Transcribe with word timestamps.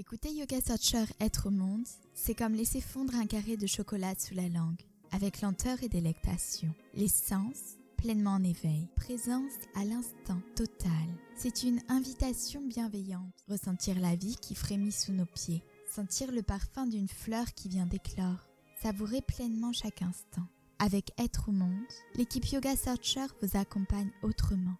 Écouter 0.00 0.32
Yoga 0.32 0.60
Searcher 0.60 1.06
être 1.18 1.46
au 1.48 1.50
monde, 1.50 1.84
c'est 2.14 2.36
comme 2.36 2.54
laisser 2.54 2.80
fondre 2.80 3.16
un 3.16 3.26
carré 3.26 3.56
de 3.56 3.66
chocolat 3.66 4.14
sous 4.16 4.32
la 4.32 4.48
langue, 4.48 4.80
avec 5.10 5.40
lenteur 5.40 5.82
et 5.82 5.88
délectation. 5.88 6.72
Les 6.94 7.08
sens 7.08 7.76
pleinement 7.96 8.34
en 8.34 8.44
éveil, 8.44 8.86
présence 8.94 9.50
à 9.74 9.84
l'instant 9.84 10.40
total. 10.54 10.92
C'est 11.34 11.64
une 11.64 11.80
invitation 11.88 12.62
bienveillante. 12.64 13.34
Ressentir 13.48 13.98
la 13.98 14.14
vie 14.14 14.36
qui 14.36 14.54
frémit 14.54 14.92
sous 14.92 15.10
nos 15.10 15.26
pieds, 15.26 15.64
sentir 15.92 16.30
le 16.30 16.42
parfum 16.42 16.86
d'une 16.86 17.08
fleur 17.08 17.52
qui 17.54 17.68
vient 17.68 17.86
d'éclore, 17.86 18.46
savourer 18.80 19.20
pleinement 19.20 19.72
chaque 19.72 20.02
instant. 20.02 20.46
Avec 20.78 21.10
Être 21.18 21.48
au 21.48 21.52
monde, 21.52 21.74
l'équipe 22.14 22.46
Yoga 22.46 22.76
Searcher 22.76 23.26
vous 23.42 23.58
accompagne 23.58 24.12
autrement, 24.22 24.76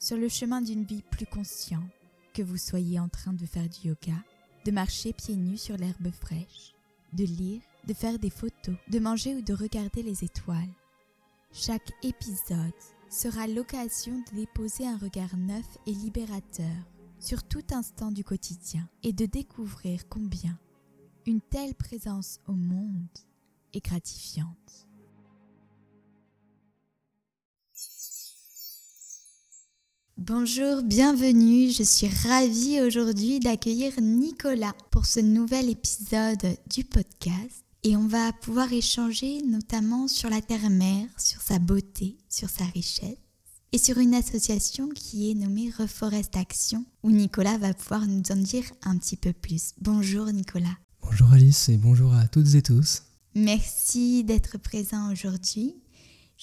sur 0.00 0.16
le 0.16 0.28
chemin 0.28 0.60
d'une 0.60 0.82
vie 0.82 1.04
plus 1.12 1.26
consciente, 1.26 1.88
que 2.34 2.42
vous 2.42 2.56
soyez 2.56 2.98
en 2.98 3.08
train 3.08 3.34
de 3.34 3.46
faire 3.46 3.68
du 3.68 3.88
yoga 3.88 4.14
de 4.64 4.70
marcher 4.70 5.12
pieds 5.12 5.36
nus 5.36 5.58
sur 5.58 5.76
l'herbe 5.76 6.10
fraîche, 6.10 6.74
de 7.12 7.24
lire, 7.24 7.62
de 7.86 7.94
faire 7.94 8.18
des 8.18 8.30
photos, 8.30 8.76
de 8.88 8.98
manger 8.98 9.34
ou 9.34 9.42
de 9.42 9.52
regarder 9.52 10.02
les 10.02 10.24
étoiles. 10.24 10.72
Chaque 11.52 11.92
épisode 12.02 12.72
sera 13.10 13.46
l'occasion 13.46 14.22
de 14.30 14.36
déposer 14.36 14.86
un 14.86 14.96
regard 14.96 15.36
neuf 15.36 15.66
et 15.86 15.92
libérateur 15.92 16.76
sur 17.18 17.42
tout 17.42 17.64
instant 17.72 18.10
du 18.10 18.24
quotidien 18.24 18.88
et 19.02 19.12
de 19.12 19.26
découvrir 19.26 20.08
combien 20.08 20.58
une 21.26 21.40
telle 21.40 21.74
présence 21.74 22.40
au 22.48 22.52
monde 22.52 23.06
est 23.74 23.84
gratifiante. 23.84 24.88
Bonjour, 30.18 30.82
bienvenue. 30.82 31.70
Je 31.70 31.82
suis 31.82 32.06
ravie 32.06 32.80
aujourd'hui 32.82 33.40
d'accueillir 33.40 33.92
Nicolas 34.00 34.74
pour 34.90 35.06
ce 35.06 35.20
nouvel 35.20 35.70
épisode 35.70 36.58
du 36.70 36.84
podcast. 36.84 37.64
Et 37.82 37.96
on 37.96 38.06
va 38.06 38.32
pouvoir 38.34 38.70
échanger 38.72 39.40
notamment 39.42 40.08
sur 40.08 40.28
la 40.28 40.42
terre-mère, 40.42 41.08
sur 41.18 41.40
sa 41.40 41.58
beauté, 41.58 42.18
sur 42.28 42.50
sa 42.50 42.64
richesse 42.64 43.16
et 43.72 43.78
sur 43.78 43.96
une 43.98 44.14
association 44.14 44.90
qui 44.90 45.30
est 45.30 45.34
nommée 45.34 45.72
Reforest 45.76 46.36
Action 46.36 46.84
où 47.02 47.10
Nicolas 47.10 47.56
va 47.56 47.72
pouvoir 47.72 48.06
nous 48.06 48.22
en 48.30 48.36
dire 48.36 48.64
un 48.82 48.98
petit 48.98 49.16
peu 49.16 49.32
plus. 49.32 49.72
Bonjour 49.80 50.26
Nicolas. 50.26 50.76
Bonjour 51.02 51.32
Alice 51.32 51.70
et 51.70 51.78
bonjour 51.78 52.12
à 52.12 52.28
toutes 52.28 52.54
et 52.54 52.62
tous. 52.62 53.02
Merci 53.34 54.24
d'être 54.24 54.58
présent 54.58 55.10
aujourd'hui. 55.10 55.81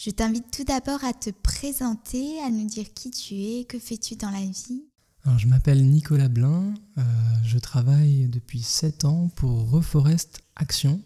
Je 0.02 0.12
t'invite 0.12 0.50
tout 0.50 0.64
d'abord 0.64 1.04
à 1.04 1.12
te 1.12 1.30
présenter, 1.30 2.40
à 2.40 2.50
nous 2.50 2.66
dire 2.66 2.94
qui 2.94 3.12
tu 3.12 3.34
es, 3.34 3.66
que 3.66 3.78
fais-tu 3.78 4.16
dans 4.16 4.30
la 4.30 4.40
vie. 4.40 4.86
Alors, 5.26 5.38
je 5.38 5.46
m'appelle 5.46 5.86
Nicolas 5.86 6.30
Blin, 6.30 6.74
euh, 6.98 7.04
je 7.44 7.58
travaille 7.58 8.30
depuis 8.30 8.62
7 8.62 9.04
ans 9.04 9.28
pour 9.36 9.70
Reforest 9.70 10.40
Action. 10.56 11.02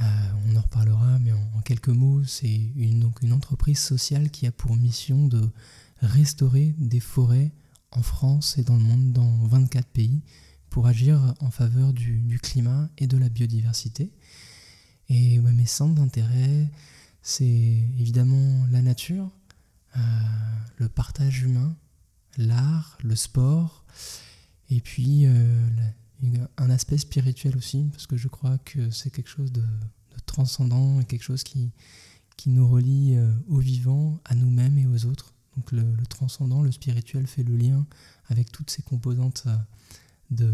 Euh, 0.00 0.04
on 0.44 0.56
en 0.56 0.60
reparlera, 0.60 1.20
mais 1.20 1.30
en, 1.30 1.60
quelques 1.64 1.90
mots, 1.90 2.24
c'est 2.24 2.72
une, 2.74 2.98
donc 2.98 3.22
une 3.22 3.32
entreprise 3.32 3.78
sociale 3.78 4.30
qui 4.30 4.44
a 4.48 4.50
pour 4.50 4.74
mission 4.74 5.28
de 5.28 5.48
restaurer 6.02 6.74
des 6.78 6.98
forêts 6.98 7.52
en 7.92 8.02
France 8.02 8.58
et 8.58 8.64
dans 8.64 8.74
le 8.74 8.82
monde, 8.82 9.12
dans 9.12 9.46
24 9.46 9.86
pays, 9.86 10.20
pour 10.68 10.88
agir 10.88 11.32
en 11.38 11.52
faveur 11.52 11.92
du, 11.92 12.40
climat 12.42 12.90
et 12.98 13.06
de 13.06 13.16
la 13.16 13.28
biodiversité. 13.28 14.10
Et 15.08 15.38
mes 15.38 15.66
centres 15.66 15.94
d'intérêt, 15.94 16.68
c'est 17.22 17.44
évidemment 17.98 18.66
la 18.70 18.82
nature, 18.82 19.30
euh, 19.96 20.00
le 20.76 20.88
partage 20.88 21.42
humain, 21.42 21.76
l'art, 22.36 22.96
le 23.02 23.16
sport, 23.16 23.84
et 24.70 24.80
puis 24.80 25.26
euh, 25.26 25.68
un 26.56 26.70
aspect 26.70 26.98
spirituel 26.98 27.56
aussi, 27.56 27.88
parce 27.92 28.06
que 28.06 28.16
je 28.16 28.28
crois 28.28 28.58
que 28.58 28.90
c'est 28.90 29.10
quelque 29.10 29.28
chose 29.28 29.52
de, 29.52 29.64
transcendant 30.26 31.00
et 31.00 31.04
quelque 31.04 31.22
chose 31.22 31.42
qui, 31.42 31.72
qui 32.36 32.50
nous 32.50 32.68
relie 32.68 33.16
euh, 33.16 33.32
au 33.48 33.58
vivant, 33.58 34.20
à 34.24 34.34
nous-mêmes 34.34 34.78
et 34.78 34.86
aux 34.86 35.06
autres. 35.06 35.34
Donc 35.56 35.72
le, 35.72 35.84
transcendant, 36.08 36.62
le 36.62 36.70
spirituel 36.70 37.26
fait 37.26 37.42
le 37.42 37.56
lien 37.56 37.84
avec 38.28 38.52
toutes 38.52 38.70
ces 38.70 38.82
composantes 38.82 39.46
de, 40.30 40.48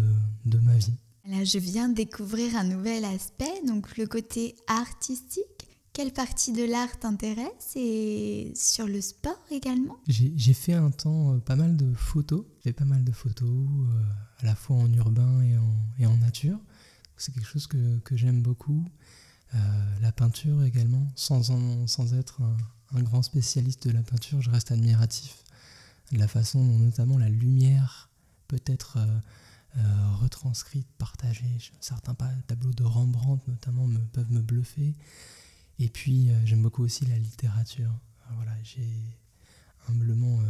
de 0.47 0.59
ma 0.59 0.77
vie. 0.77 0.95
Là, 1.29 1.45
je 1.45 1.59
viens 1.59 1.89
de 1.89 1.95
découvrir 1.95 2.57
un 2.57 2.65
nouvel 2.65 3.05
aspect, 3.05 3.61
donc 3.67 3.99
le 3.99 4.07
côté 4.07 4.55
artistique 4.67 5.56
quelle 5.97 6.13
partie 6.13 6.53
de 6.53 6.63
l'art 6.63 6.99
t'intéresse 6.99 7.73
et 7.75 8.53
sur 8.55 8.87
le 8.87 9.01
sport 9.01 9.41
également? 9.51 9.97
J'ai 10.07 10.53
fait 10.53 10.75
un 10.75 10.91
temps 10.91 11.33
euh, 11.33 11.39
pas 11.39 11.57
mal 11.57 11.75
de 11.75 11.91
photos. 11.95 12.45
J'ai 12.63 12.75
pas 12.75 12.85
mal 12.85 13.03
de 13.03 13.13
photos, 13.13 13.49
euh, 13.49 14.03
à 14.41 14.45
la 14.45 14.55
fois 14.55 14.77
en 14.77 14.93
urbain 14.93 15.41
et 15.99 16.05
en, 16.05 16.17
nature. 16.19 16.59
C'est 17.17 17.33
quelque 17.33 17.49
chose 17.49 17.67
que, 17.67 17.99
j'aime 18.11 18.43
beaucoup. 18.43 18.85
Euh, 19.55 19.59
la 20.03 20.13
peinture 20.13 20.65
également, 20.65 21.11
sans, 21.17 21.51
être 22.13 22.43
un, 22.93 23.03
grand 23.03 23.23
spécialiste 23.23 23.89
de 23.89 23.93
la 23.93 24.03
peinture, 24.03 24.43
je 24.43 24.51
reste 24.51 24.73
admiratif 24.73 25.45
de 26.13 26.19
la 26.19 26.29
façon 26.29 26.63
dont 26.63 26.79
notamment 26.79 27.17
la 27.17 27.31
lumière 27.31 28.11
peut 28.49 28.61
être 28.67 28.99
retranscrite, 30.21 30.89
partagée. 30.99 31.57
Certains 31.81 32.15
tableaux 32.47 32.73
de 32.75 32.85
Rembrandt 32.85 33.43
notamment 33.49 33.87
me, 33.87 33.99
peuvent 33.99 34.31
me 34.31 34.41
bluffer. 34.41 34.95
Et 35.79 35.89
puis, 35.89 36.31
euh, 36.31 36.35
j'aime 36.45 36.63
beaucoup 36.63 36.85
aussi 36.85 37.05
la 37.07 37.19
littérature. 37.19 37.93
voilà, 38.35 38.53
j'ai 38.63 38.89
humblement 39.89 40.41
euh, 40.41 40.45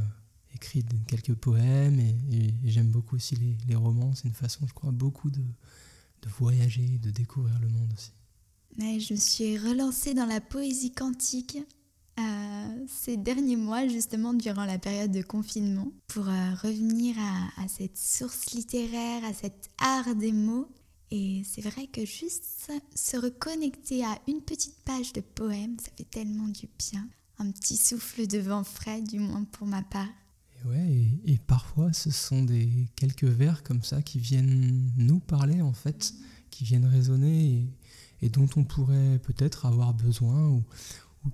écrit 0.55 0.85
quelques 1.07 1.35
poèmes 1.35 1.99
et, 1.99 2.55
j'aime 2.65 2.91
beaucoup 2.91 3.17
aussi 3.17 3.37
les, 3.67 3.75
romans. 3.75 4.15
C'est 4.15 4.29
une 4.29 4.35
façon, 4.35 4.67
je 4.67 4.73
crois, 4.73 4.93
beaucoup 4.93 5.31
de, 5.31 5.43
de 5.43 6.29
voyager, 6.39 6.99
de 6.99 7.11
découvrir 7.11 7.59
le 7.61 7.69
monde 7.69 7.93
aussi. 7.93 8.13
je 8.79 9.15
me 9.15 9.19
suis 9.19 9.59
relancée 9.59 10.15
dans 10.15 10.27
la 10.27 10.41
poésie 10.41 10.93
quantique 10.93 11.59
euh, 12.19 12.85
ces 12.89 13.19
derniers 13.19 13.57
mois, 13.57 13.87
justement 13.89 14.33
durant 14.33 14.65
la 14.65 14.79
période 14.79 15.11
de 15.11 15.23
confinement, 15.23 15.93
pour 16.07 16.25
revenir 16.25 17.17
à, 17.59 17.69
cette 17.69 17.99
source 17.99 18.53
littéraire, 18.53 19.23
à 19.25 19.35
cet 19.35 19.71
art 19.79 20.15
des 20.15 20.33
mots 20.33 20.69
et 21.11 21.43
c'est 21.45 21.63
vrai 21.63 21.87
que 21.87 22.05
juste 22.05 22.73
se 22.95 23.17
reconnecter 23.17 24.05
à 24.05 24.19
une 24.27 24.41
petite 24.41 24.77
page 24.85 25.13
de 25.13 25.21
poème, 25.21 25.77
ça 25.79 25.91
fait 25.97 26.11
tellement 26.11 26.49
du 26.49 26.69
bien. 26.79 27.09
Un 27.39 27.51
petit 27.51 27.77
souffle 27.77 28.27
de 28.27 28.39
vent 28.39 28.65
frais, 28.65 29.03
du 29.03 29.19
moins 29.21 29.45
pour 29.45 29.67
ma 29.67 29.83
part. 29.83 30.09
Et 30.59 30.69
ouais, 30.69 31.11
et, 31.27 31.39
parfois 31.39 31.93
ce 31.93 32.11
sont 32.11 32.43
des 32.43 32.89
quelques 32.97 33.25
vers 33.25 33.63
comme 33.63 33.83
ça 33.83 34.03
qui 34.03 34.19
viennent 34.19 34.91
nous 34.97 35.21
parler 35.21 35.61
en 35.61 35.73
fait, 35.73 36.15
qui 36.51 36.65
viennent 36.65 36.87
résonner 36.87 37.69
et, 38.23 38.29
dont 38.31 38.49
on 38.57 38.65
pourrait 38.65 39.21
peut-être 39.21 39.67
avoir 39.67 39.95
besoin 39.95 40.49
ou, 40.49 40.65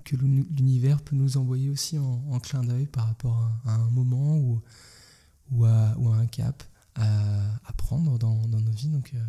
que 0.03 0.15
l'univers 0.15 1.03
peut 1.03 1.15
nous 1.15 1.37
envoyer 1.37 1.69
aussi 1.69 1.99
en, 1.99 2.39
clin 2.39 2.63
d'œil 2.63 2.87
par 2.87 3.05
rapport 3.05 3.47
à, 3.65 3.75
un 3.75 3.89
moment 3.91 4.39
ou, 4.39 5.65
à, 5.65 5.95
un 5.95 6.25
cap 6.25 6.63
à, 6.95 7.73
prendre 7.77 8.17
dans, 8.17 8.47
nos 8.47 8.71
vies. 8.71 8.89
Donc, 8.89 9.11
euh, 9.13 9.23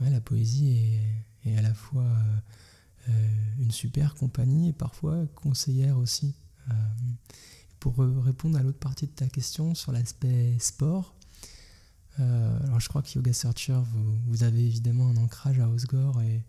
la 0.00 0.20
poésie 0.20 0.98
est, 1.44 1.56
à 1.56 1.62
la 1.62 1.74
fois 1.74 2.02
euh, 2.02 2.40
euh, 3.08 3.28
une 3.58 3.70
super 3.70 4.14
compagnie 4.14 4.68
et 4.68 4.72
parfois 4.72 5.26
conseillère 5.34 5.98
aussi. 5.98 6.34
Euh, 6.70 6.74
pour 7.80 7.96
répondre 7.96 8.58
à 8.58 8.62
l'autre 8.62 8.80
partie 8.80 9.06
de 9.06 9.12
ta 9.12 9.28
question 9.28 9.74
sur 9.74 9.92
l'aspect 9.92 10.56
sport, 10.58 11.14
alors 12.18 12.80
je 12.80 12.88
crois 12.88 13.02
que 13.02 13.14
Yoga 13.14 13.32
Searcher, 13.32 13.80
vous, 14.26 14.42
avez 14.42 14.66
évidemment 14.66 15.08
un 15.10 15.16
ancrage 15.18 15.60
à 15.60 15.68
Osgore 15.68 16.20
et, 16.22 16.42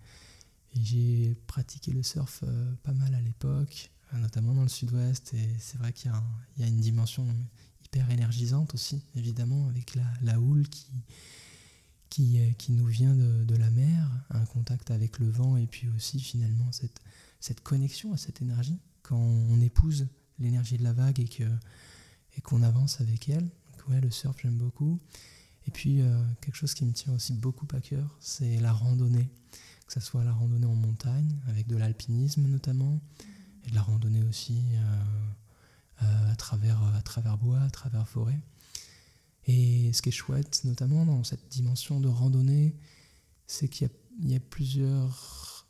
j'ai 0.73 1.35
pratiqué 1.45 1.91
le 1.91 2.01
surf 2.01 2.43
pas 2.83 2.93
mal 2.93 3.13
à 3.13 3.21
l'époque, 3.21 3.91
notamment 4.13 4.55
dans 4.55 4.63
le 4.63 4.69
sud-ouest, 4.69 5.33
et 5.35 5.55
c'est 5.59 5.77
vrai 5.77 5.93
qu'il 5.93 6.11
y, 6.57 6.63
a 6.63 6.67
une 6.67 6.79
dimension 6.79 7.27
hyper 7.85 8.09
énergisante 8.09 8.73
aussi, 8.73 9.03
évidemment, 9.15 9.67
avec 9.67 9.95
la 10.21 10.39
houle 10.39 10.67
qui, 10.67 10.87
qui, 12.09 12.39
qui 12.57 12.71
nous 12.71 12.85
vient 12.85 13.13
de, 13.13 13.43
de, 13.43 13.55
la 13.55 13.69
mer, 13.69 14.09
un 14.31 14.45
contact 14.45 14.91
avec 14.91 15.19
le 15.19 15.29
vent 15.29 15.57
et 15.57 15.67
puis 15.67 15.87
aussi 15.89 16.19
finalement 16.19 16.71
cette, 16.71 16.99
cette 17.39 17.61
connexion 17.61 18.13
à 18.13 18.17
cette 18.17 18.41
énergie 18.41 18.79
quand 19.03 19.17
on 19.17 19.61
épouse 19.61 20.07
l'énergie 20.39 20.77
de 20.77 20.83
la 20.83 20.93
vague 20.93 21.19
et 21.19 21.27
que 21.27 21.43
et 22.37 22.41
qu'on 22.41 22.63
avance 22.63 23.01
avec 23.01 23.29
elle. 23.29 23.49
Ouais, 23.89 23.99
le 24.01 24.11
surf 24.11 24.37
j'aime 24.41 24.57
beaucoup. 24.57 24.99
Et 25.67 25.71
puis 25.71 26.01
euh, 26.01 26.21
quelque 26.41 26.55
chose 26.55 26.73
qui 26.73 26.85
me 26.85 26.93
tient 26.93 27.13
aussi 27.13 27.33
beaucoup 27.33 27.67
à 27.75 27.81
cœur, 27.81 28.17
c'est 28.19 28.59
la 28.59 28.71
randonnée, 28.71 29.29
que 29.87 29.93
ce 29.93 29.99
soit 29.99 30.23
la 30.23 30.31
randonnée 30.31 30.65
en 30.65 30.75
montagne 30.75 31.35
avec 31.47 31.67
de 31.67 31.75
l'alpinisme 31.75 32.47
notamment, 32.47 32.99
et 33.65 33.71
de 33.71 33.75
la 33.75 33.81
randonnée 33.81 34.23
aussi 34.23 34.63
euh, 34.73 35.03
euh, 36.03 36.31
à 36.31 36.35
travers 36.35 36.81
à 36.95 37.01
travers 37.01 37.37
bois, 37.37 37.61
à 37.61 37.69
travers 37.69 38.07
forêt. 38.07 38.39
Et 39.45 39.91
ce 39.93 40.01
qui 40.01 40.09
est 40.09 40.13
chouette, 40.13 40.61
notamment 40.63 41.05
dans 41.05 41.23
cette 41.23 41.47
dimension 41.49 41.99
de 41.99 42.07
randonnée, 42.07 42.75
c'est 43.47 43.67
qu'il 43.67 43.89
y, 44.21 44.35
a, 44.35 44.39
plusieurs, 44.39 45.65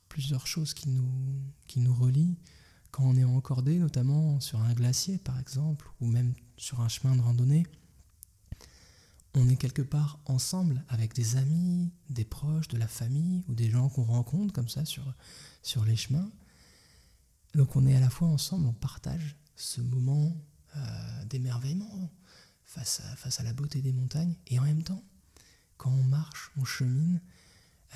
choses 0.46 0.74
qui 0.74 0.90
nous, 0.90 1.12
qui 1.68 1.80
nous 1.80 1.94
relient. 1.94 2.38
Quand 2.92 3.04
on 3.04 3.16
est 3.16 3.24
encordé, 3.24 3.78
notamment 3.78 4.40
sur 4.40 4.60
un 4.60 4.74
glacier 4.74 5.18
par 5.20 5.40
exemple, 5.40 5.90
ou 6.02 6.08
même 6.08 6.34
sur 6.58 6.82
un 6.82 6.90
chemin 6.90 7.16
de 7.16 7.22
randonnée, 7.22 7.66
on 9.36 9.48
est 9.48 9.56
quelque 9.56 9.84
part 9.84 10.20
ensemble 10.26 10.84
avec 10.90 11.14
des 11.14 11.38
amis, 11.38 11.92
des 12.10 12.26
proches, 12.26 12.68
de 12.68 12.78
la 12.78 12.88
famille 12.88 13.44
ou 13.48 13.54
des 13.54 13.70
gens 13.70 13.88
qu'on 13.90 14.04
rencontre 14.04 14.54
comme 14.54 14.68
ça 14.68 14.86
sur, 14.86 15.14
sur 15.62 15.86
les 15.86 15.96
chemins. 15.96 16.30
Donc 17.56 17.76
on 17.76 17.86
est 17.86 17.96
à 17.96 18.00
la 18.00 18.10
fois 18.10 18.28
ensemble, 18.28 18.68
on 18.68 18.74
partage 18.74 19.38
ce 19.56 19.82
moment 19.82 20.36
euh, 20.76 21.26
d'émerveillement 21.26 22.12
face 22.70 23.02
à, 23.02 23.16
face 23.16 23.40
à 23.40 23.44
la 23.44 23.52
beauté 23.52 23.82
des 23.82 23.92
montagnes 23.92 24.36
et 24.46 24.60
en 24.60 24.64
même 24.64 24.84
temps, 24.84 25.04
quand 25.78 25.90
on 25.90 26.04
marche, 26.04 26.52
on 26.56 26.66
chemine, 26.66 27.20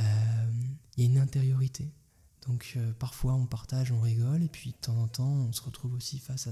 euh, 0.01 0.51
il 0.97 1.03
y 1.03 1.07
a 1.07 1.09
une 1.11 1.19
intériorité. 1.19 1.93
Donc 2.47 2.73
euh, 2.75 2.91
parfois 2.93 3.35
on 3.35 3.45
partage, 3.45 3.91
on 3.91 4.01
rigole 4.01 4.41
et 4.41 4.49
puis 4.49 4.71
de 4.71 4.77
temps 4.77 4.97
en 4.97 5.07
temps 5.07 5.31
on 5.31 5.51
se 5.53 5.61
retrouve 5.61 5.93
aussi 5.93 6.17
face 6.17 6.49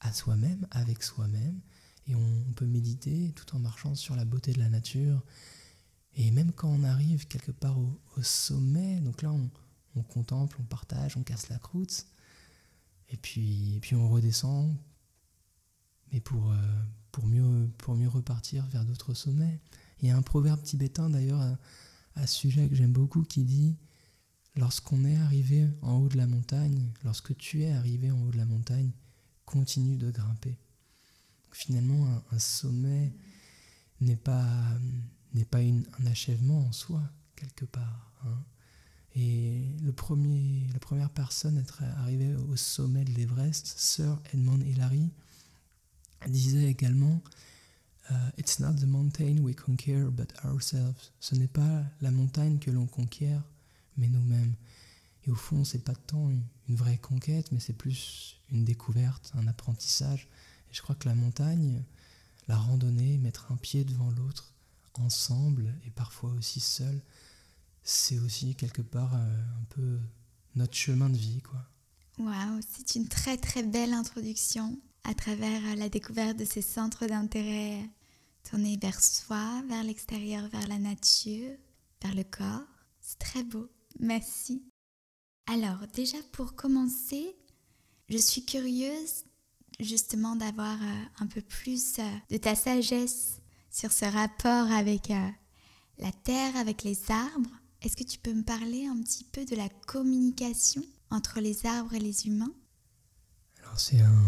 à, 0.00 0.12
soi-même, 0.12 0.66
avec 0.70 1.02
soi-même 1.02 1.60
et 2.06 2.14
on, 2.14 2.52
peut 2.54 2.66
méditer 2.66 3.32
tout 3.34 3.54
en 3.54 3.58
marchant 3.58 3.94
sur 3.96 4.14
la 4.14 4.24
beauté 4.24 4.52
de 4.52 4.60
la 4.60 4.68
nature. 4.68 5.22
Et 6.14 6.30
même 6.30 6.52
quand 6.52 6.68
on 6.68 6.84
arrive 6.84 7.26
quelque 7.26 7.52
part 7.52 7.78
au, 7.78 8.22
sommet, 8.22 9.00
donc 9.00 9.22
là 9.22 9.32
on, 9.32 10.02
contemple, 10.04 10.56
on 10.60 10.64
partage, 10.64 11.16
on 11.16 11.22
casse 11.24 11.48
la 11.48 11.58
croûte, 11.58 12.06
et 13.08 13.16
puis, 13.16 13.78
puis 13.82 13.96
on 13.96 14.08
redescend, 14.08 14.76
mais 16.12 16.20
pour, 16.20 16.52
euh, 16.52 16.56
pour, 17.18 17.26
mieux, 17.26 17.68
pour 17.78 17.96
mieux 17.96 18.08
repartir 18.08 18.64
vers 18.66 18.84
d'autres 18.84 19.12
sommets. 19.12 19.60
Il 20.00 20.08
y 20.08 20.10
a 20.12 20.16
un 20.16 20.22
proverbe 20.22 20.62
tibétain 20.62 21.10
d'ailleurs 21.10 21.40
à, 22.14 22.26
ce 22.26 22.34
sujet 22.34 22.68
que 22.68 22.76
j'aime 22.76 22.92
beaucoup 22.92 23.22
qui 23.22 23.42
dit 23.42 23.76
Lorsqu'on 24.54 25.04
est 25.04 25.16
arrivé 25.16 25.68
en 25.82 25.98
haut 25.98 26.08
de 26.08 26.16
la 26.16 26.26
montagne, 26.26 26.90
lorsque 27.04 27.36
tu 27.36 27.62
es 27.62 27.72
arrivé 27.72 28.10
en 28.10 28.20
haut 28.22 28.30
de 28.30 28.36
la 28.36 28.44
montagne, 28.46 28.90
continue 29.44 29.96
de 29.96 30.10
grimper 30.10 30.58
finalement, 31.50 32.22
un, 32.30 32.38
sommet 32.38 33.12
n'est 34.00 34.16
pas, 34.16 34.46
n'est 35.34 35.44
pas 35.44 35.60
une, 35.60 35.84
un 35.98 36.06
achèvement 36.06 36.66
en 36.66 36.72
soi, 36.72 37.02
quelque 37.34 37.64
part. 37.64 38.12
Hein. 38.24 38.44
Et 39.16 39.74
le 39.82 39.92
premier, 39.92 40.68
la 40.72 40.78
première 40.78 41.10
personne 41.10 41.58
à 41.58 41.60
être 41.60 41.82
arrivée 41.98 42.34
au 42.34 42.56
sommet 42.56 43.04
de 43.04 43.10
l'Everest, 43.10 43.66
Sir 43.66 44.20
Edmund 44.32 44.62
Hillary, 44.62 45.10
disait 46.26 46.66
également 46.66 47.20
uh, 48.10 48.14
It's 48.38 48.58
not 48.58 48.74
the 48.74 48.86
mountain 48.86 49.38
we 49.38 49.54
conquer, 49.54 50.04
but 50.10 50.32
ourselves. 50.44 51.12
Ce 51.20 51.34
n'est 51.34 51.48
pas 51.48 51.84
la 52.00 52.10
montagne 52.10 52.58
que 52.58 52.70
l'on 52.70 52.86
conquiert, 52.86 53.42
mais 53.96 54.08
nous-mêmes. 54.08 54.54
Et 55.26 55.30
au 55.30 55.34
fond, 55.34 55.64
c'est 55.64 55.84
pas 55.84 55.94
tant 55.94 56.30
une 56.30 56.74
vraie 56.76 56.98
conquête, 56.98 57.52
mais 57.52 57.60
c'est 57.60 57.72
plus 57.72 58.40
une 58.50 58.64
découverte, 58.64 59.32
un 59.34 59.46
apprentissage 59.46 60.28
je 60.70 60.82
crois 60.82 60.94
que 60.94 61.08
la 61.08 61.14
montagne, 61.14 61.82
la 62.46 62.56
randonnée, 62.56 63.18
mettre 63.18 63.50
un 63.52 63.56
pied 63.56 63.84
devant 63.84 64.10
l'autre, 64.10 64.52
ensemble 64.94 65.72
et 65.86 65.90
parfois 65.90 66.30
aussi 66.30 66.60
seul, 66.60 67.00
c'est 67.84 68.18
aussi 68.18 68.56
quelque 68.56 68.82
part 68.82 69.14
euh, 69.14 69.42
un 69.60 69.64
peu 69.68 69.98
notre 70.56 70.74
chemin 70.74 71.08
de 71.08 71.16
vie, 71.16 71.40
quoi. 71.42 71.64
Waouh, 72.18 72.60
c'est 72.68 72.96
une 72.96 73.06
très 73.06 73.36
très 73.36 73.62
belle 73.62 73.92
introduction 73.92 74.76
à 75.04 75.14
travers 75.14 75.64
euh, 75.66 75.74
la 75.76 75.88
découverte 75.88 76.36
de 76.36 76.44
ces 76.44 76.62
centres 76.62 77.06
d'intérêt 77.06 77.88
tournés 78.48 78.78
vers 78.80 79.02
soi, 79.02 79.62
vers 79.68 79.82
l'extérieur, 79.84 80.48
vers 80.48 80.68
la 80.68 80.78
nature, 80.78 81.50
vers 82.02 82.14
le 82.14 82.24
corps. 82.24 82.66
C'est 83.00 83.18
très 83.18 83.42
beau. 83.42 83.68
Merci. 83.98 84.62
Alors, 85.46 85.86
déjà 85.94 86.18
pour 86.32 86.54
commencer, 86.54 87.36
je 88.08 88.18
suis 88.18 88.44
curieuse 88.44 89.24
justement 89.80 90.36
d'avoir 90.36 90.80
euh, 90.82 91.04
un 91.20 91.26
peu 91.26 91.40
plus 91.40 91.98
euh, 91.98 92.02
de 92.30 92.36
ta 92.36 92.54
sagesse 92.54 93.40
sur 93.70 93.92
ce 93.92 94.04
rapport 94.04 94.70
avec 94.72 95.08
la 95.98 96.12
terre, 96.24 96.56
avec 96.56 96.82
les 96.82 96.98
arbres. 97.10 97.50
Est-ce 97.82 97.96
que 97.96 98.04
tu 98.04 98.18
peux 98.18 98.32
me 98.32 98.42
parler 98.42 98.86
un 98.86 99.00
petit 99.02 99.24
peu 99.24 99.44
de 99.44 99.54
la 99.54 99.68
communication 99.68 100.82
entre 101.10 101.40
les 101.40 101.64
arbres 101.64 101.94
et 101.94 102.00
les 102.00 102.26
humains? 102.26 102.52
Alors 103.62 103.78
c'est 103.78 104.00
un, 104.00 104.24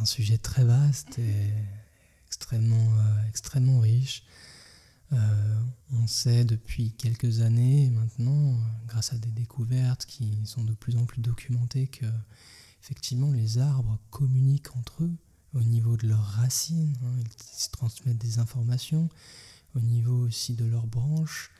un, 0.00 0.04
sujet 0.04 0.38
très 0.38 0.64
vaste 0.64 1.18
et 1.18 1.52
extrêmement, 2.26 2.88
extrêmement 3.28 3.80
riche. 3.80 4.24
on 5.12 6.06
sait 6.06 6.44
depuis 6.44 6.92
quelques 6.92 7.40
années 7.40 7.90
maintenant, 7.90 8.58
grâce 8.86 9.12
à 9.12 9.18
des 9.18 9.30
découvertes 9.30 10.06
qui 10.06 10.38
sont 10.44 10.64
de 10.64 10.72
plus 10.72 10.96
en 10.96 11.04
plus 11.04 11.20
documentées, 11.20 11.88
que 11.88 12.06
effectivement, 12.82 13.30
les 13.32 13.58
arbres 13.58 13.98
communiquent 14.10 14.76
entre 14.76 15.04
eux 15.04 15.16
au 15.54 15.60
niveau 15.60 15.96
de 15.96 16.06
leurs 16.06 16.24
racines, 16.24 16.96
hein, 17.02 17.14
ils 17.18 17.42
se 17.42 17.70
transmettent 17.70 18.18
des 18.18 18.38
informations, 18.38 19.08
au 19.74 19.80
niveau 19.80 20.26
aussi 20.26 20.54
de 20.54 20.64
leurs 20.64 20.86
branches, 20.86 21.50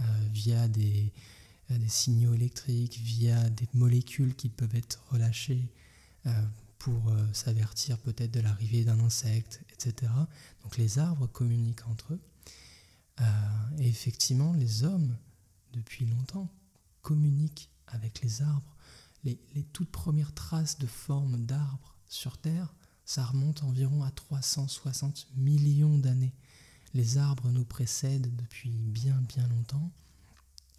euh, 0.00 0.04
via 0.32 0.68
des, 0.68 1.12
euh, 1.70 1.78
signaux 1.88 2.34
électriques, 2.34 2.98
via 2.98 3.50
des 3.50 3.68
molécules 3.74 4.34
qui 4.34 4.48
peuvent 4.48 4.74
être 4.74 5.04
relâchées 5.10 5.68
euh, 6.26 6.42
pour 6.82 7.12
s'avertir 7.32 7.98
peut-être 7.98 8.32
de 8.32 8.40
l'arrivée 8.40 8.84
d'un 8.84 8.98
insecte, 9.00 9.62
etc. 9.72 10.10
Donc 10.62 10.76
les 10.76 10.98
arbres 10.98 11.28
communiquent 11.28 11.86
entre 11.86 12.14
eux. 12.14 12.20
et 13.78 13.88
effectivement, 13.88 14.52
les 14.52 14.82
hommes, 14.82 15.16
depuis 15.72 16.06
longtemps, 16.06 16.52
communiquent 17.00 17.70
avec 17.86 18.20
les 18.22 18.42
arbres 18.42 18.72
les, 19.24 19.38
toutes 19.72 19.90
premières 19.90 20.34
traces 20.34 20.78
de 20.78 20.86
forme 20.86 21.44
d'arbres 21.44 21.96
sur 22.08 22.38
Terre, 22.38 22.74
ça 23.04 23.24
remonte 23.24 23.62
environ 23.62 24.02
à 24.02 24.10
360 24.10 25.28
millions 25.36 25.98
d'années. 25.98 26.34
Les 26.94 27.18
arbres 27.18 27.50
nous 27.50 27.64
précèdent 27.64 28.34
depuis 28.36 28.70
bien 28.70 29.20
bien 29.22 29.46
longtemps 29.48 29.90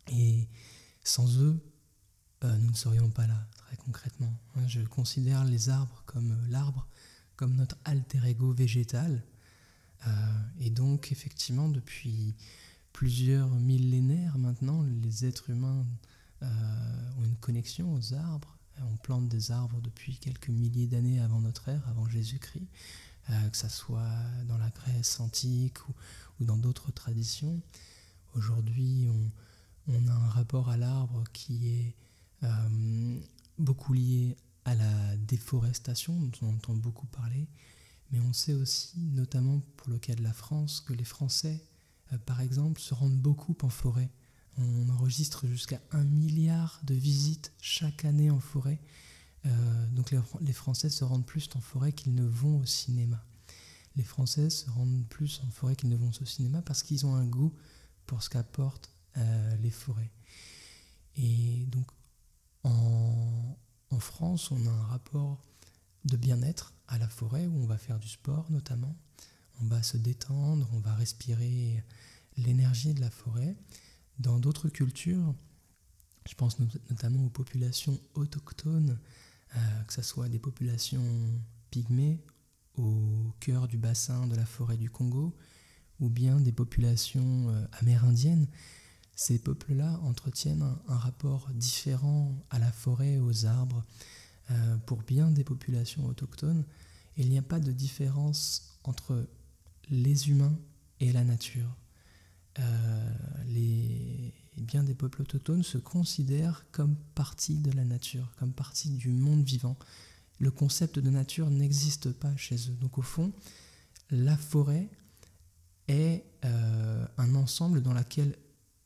et 0.08 0.48
sans 1.04 1.40
eux, 1.40 1.60
euh, 2.44 2.58
nous 2.60 2.72
ne 2.72 2.76
serions 2.76 3.10
pas 3.10 3.28
là, 3.28 3.48
concrètement. 3.78 4.34
Hein, 4.56 4.68
je 4.68 4.81
considère 4.81 5.44
les 5.46 5.70
arbres 5.70 6.04
comme 6.06 6.31
euh, 6.31 6.50
l'arbre, 6.50 6.88
comme 7.36 7.56
notre 7.56 7.78
alter 7.86 8.20
ego 8.25 8.54
végétal. 8.54 9.24
Euh, 10.08 10.12
et 10.60 10.70
donc, 10.70 11.12
effectivement, 11.12 11.70
depuis 11.70 12.36
plusieurs 12.92 13.50
millénaires 13.50 14.38
maintenant, 14.38 14.84
les 14.84 15.25
êtres 15.25 15.50
humains 15.50 15.86
euh, 16.42 17.12
ont 17.20 17.24
une 17.24 17.38
connexion 17.38 17.94
aux 17.94 18.14
arbres. 18.14 18.58
On 18.81 18.98
plante 18.98 19.30
des 19.30 19.52
arbres 19.52 19.80
depuis 19.81 20.18
quelques 20.18 20.50
milliers 20.50 20.88
d'années 20.88 21.20
avant 21.20 21.40
notre 21.40 21.70
ère, 21.70 21.88
avant 21.90 22.08
Jésus-Christ, 22.10 22.68
que 23.28 23.56
ce 23.56 23.70
soit 23.70 24.18
dans 24.48 24.58
la 24.58 24.72
Grèce 24.72 25.20
antique 25.20 25.78
ou, 25.88 25.94
dans 26.44 26.58
d'autres 26.58 26.92
traditions. 26.92 27.62
Aujourd'hui, 28.34 29.08
on, 29.88 30.08
a 30.08 30.12
un 30.12 30.30
rapport 30.30 30.70
à 30.70 30.77
l'arbre 30.77 31.24
qui 31.34 31.68
est 31.68 31.96
beaucoup 33.57 33.93
lié 33.93 34.36
à 34.65 34.75
la 34.75 35.17
déforestation, 35.17 36.19
dont 36.19 36.31
on 36.41 36.50
entend 36.50 36.74
beaucoup 36.74 37.07
parler, 37.07 37.48
mais 38.12 38.19
on 38.19 38.33
sait 38.33 38.53
aussi, 38.53 39.00
notamment 39.00 39.62
pour 39.77 39.89
le 39.89 39.98
cas 39.98 40.15
de 40.15 40.24
la 40.24 40.33
France, 40.33 40.81
que 40.81 40.93
les 40.93 41.03
Français, 41.03 41.63
par 42.25 42.41
exemple, 42.41 42.79
se 42.79 42.93
rendent 42.93 43.17
beaucoup 43.17 43.57
en 43.62 43.69
forêt. 43.69 44.10
On 44.57 44.89
enregistre 44.89 45.48
jusqu'à 45.48 45.81
un 45.91 46.03
milliard 46.03 46.79
de 46.83 46.93
visites 46.93 47.53
chaque 47.60 48.05
année 48.05 48.29
en 48.29 48.39
forêt. 48.39 48.79
Euh, 49.45 49.88
donc 49.88 50.12
les, 50.41 50.53
Français 50.53 50.89
se 50.89 51.03
rendent 51.03 51.25
plus 51.25 51.50
en 51.55 51.60
forêt 51.60 51.91
qu'ils 51.91 52.15
ne 52.15 52.25
vont 52.25 52.60
au 52.60 52.65
cinéma. 52.65 53.25
Les 53.95 54.03
Français 54.03 54.50
se 54.50 54.69
rendent 54.69 55.05
plus 55.10 55.41
en 55.45 55.50
forêt 55.50 55.75
qu'ils 55.75 55.89
ne 55.89 55.95
vont 55.95 56.12
au 56.22 56.25
cinéma 56.25 56.62
parce 56.62 56.83
qu'ils 56.83 57.05
ont 57.05 57.15
un 57.15 57.25
goût 57.25 57.53
pour 58.05 58.24
ce 58.24 58.29
qu'apportent 58.29 58.91
euh, 59.17 59.55
les 59.57 59.69
forêts. 59.69 60.12
Et 61.15 61.65
donc 61.67 61.88
en, 62.63 64.00
France, 64.00 64.51
on 64.51 64.65
a 64.65 64.70
un 64.70 64.84
rapport 64.84 65.41
de 66.05 66.17
bien-être 66.17 66.74
à 66.88 66.98
la 66.98 67.08
forêt 67.08 67.46
où 67.48 67.63
on 67.63 67.65
va 67.65 67.77
faire 67.77 68.00
du 68.00 68.10
sport 68.10 68.51
notamment. 68.51 68.98
On 69.62 69.67
va 69.67 69.82
se 69.82 69.98
détendre, 69.98 70.70
on 70.74 70.79
va 70.79 70.93
respirer 70.93 71.84
l'énergie 72.38 72.93
de 72.93 73.01
la 73.01 73.10
forêt. 73.10 73.55
Dans 74.20 74.39
d'autres 74.39 74.67
cultures, 74.70 75.34
je 76.27 76.36
pense 76.36 76.58
notamment 76.60 77.25
aux 77.25 77.29
populations 77.29 78.00
autochtones, 78.15 79.00
euh, 79.55 79.84
que 79.84 79.93
ce 79.93 80.01
soit 80.01 80.29
des 80.29 80.39
populations 80.39 81.03
pygmées 81.70 82.20
au 82.75 83.34
cœur 83.39 83.67
du 83.67 83.77
bassin 83.77 84.27
de 84.27 84.36
la 84.36 84.46
forêt 84.46 84.77
du 84.77 84.89
Congo, 84.89 85.36
ou 86.00 86.10
bien 86.10 86.39
des 86.39 86.51
populations 86.51 87.50
euh, 87.50 87.65
amérindiennes, 87.79 88.48
ces 89.15 89.39
peuples-là 89.39 90.00
entretiennent 90.03 90.65
un, 90.88 90.98
rapport 90.98 91.50
différent 91.53 92.36
à 92.50 92.60
la 92.60 92.72
forêt, 92.72 93.20
aux 93.20 93.46
arbres. 93.46 93.84
Euh, 94.51 94.77
pour 94.86 95.03
bien 95.03 95.32
des 95.32 95.43
populations 95.43 96.05
autochtones, 96.05 96.65
il 97.17 97.29
n'y 97.29 97.38
a 97.38 97.43
pas 97.43 97.60
de 97.60 97.72
différence 97.72 98.79
entre 98.84 99.27
les 99.89 100.29
humains 100.29 100.58
et 101.00 101.12
la 101.12 101.24
nature. 101.24 101.77
Euh, 102.60 103.13
les, 103.48 104.34
bien 104.58 104.84
des 104.84 104.93
peuples 104.93 105.22
autochtones 105.22 105.63
se 105.63 105.77
considèrent 105.77 106.65
comme 106.72 106.96
partie 107.15 107.58
de 107.58 107.72
la 107.72 107.86
nature, 107.86 108.32
comme 108.38 108.53
partie 108.53 108.89
du 108.89 109.10
monde 109.10 109.43
vivant. 109.43 109.77
Le 110.39 110.51
concept 110.51 111.00
de 111.00 111.10
nature 111.10 111.50
n'existe 111.50 112.12
pas 112.12 112.36
chez 112.36 112.55
eux. 112.55 112.77
Donc 112.82 112.98
au 112.98 113.01
fond, 113.01 113.32
la 114.10 114.38
forêt 114.38 114.89
est 115.88 116.24
euh, 116.46 117.05
un 117.17 117.36
ensemble 117.36 117.82
dans 117.82 117.93
lequel 117.93 118.36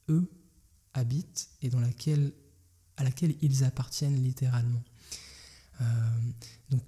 eux 0.09 0.29
habitent 0.93 1.49
et 1.61 1.69
dans 1.69 1.79
laquelle, 1.79 2.33
à 2.97 3.03
laquelle 3.03 3.35
ils 3.41 3.63
appartiennent 3.63 4.21
littéralement. 4.21 4.83
Euh, 5.81 5.85
donc 6.69 6.81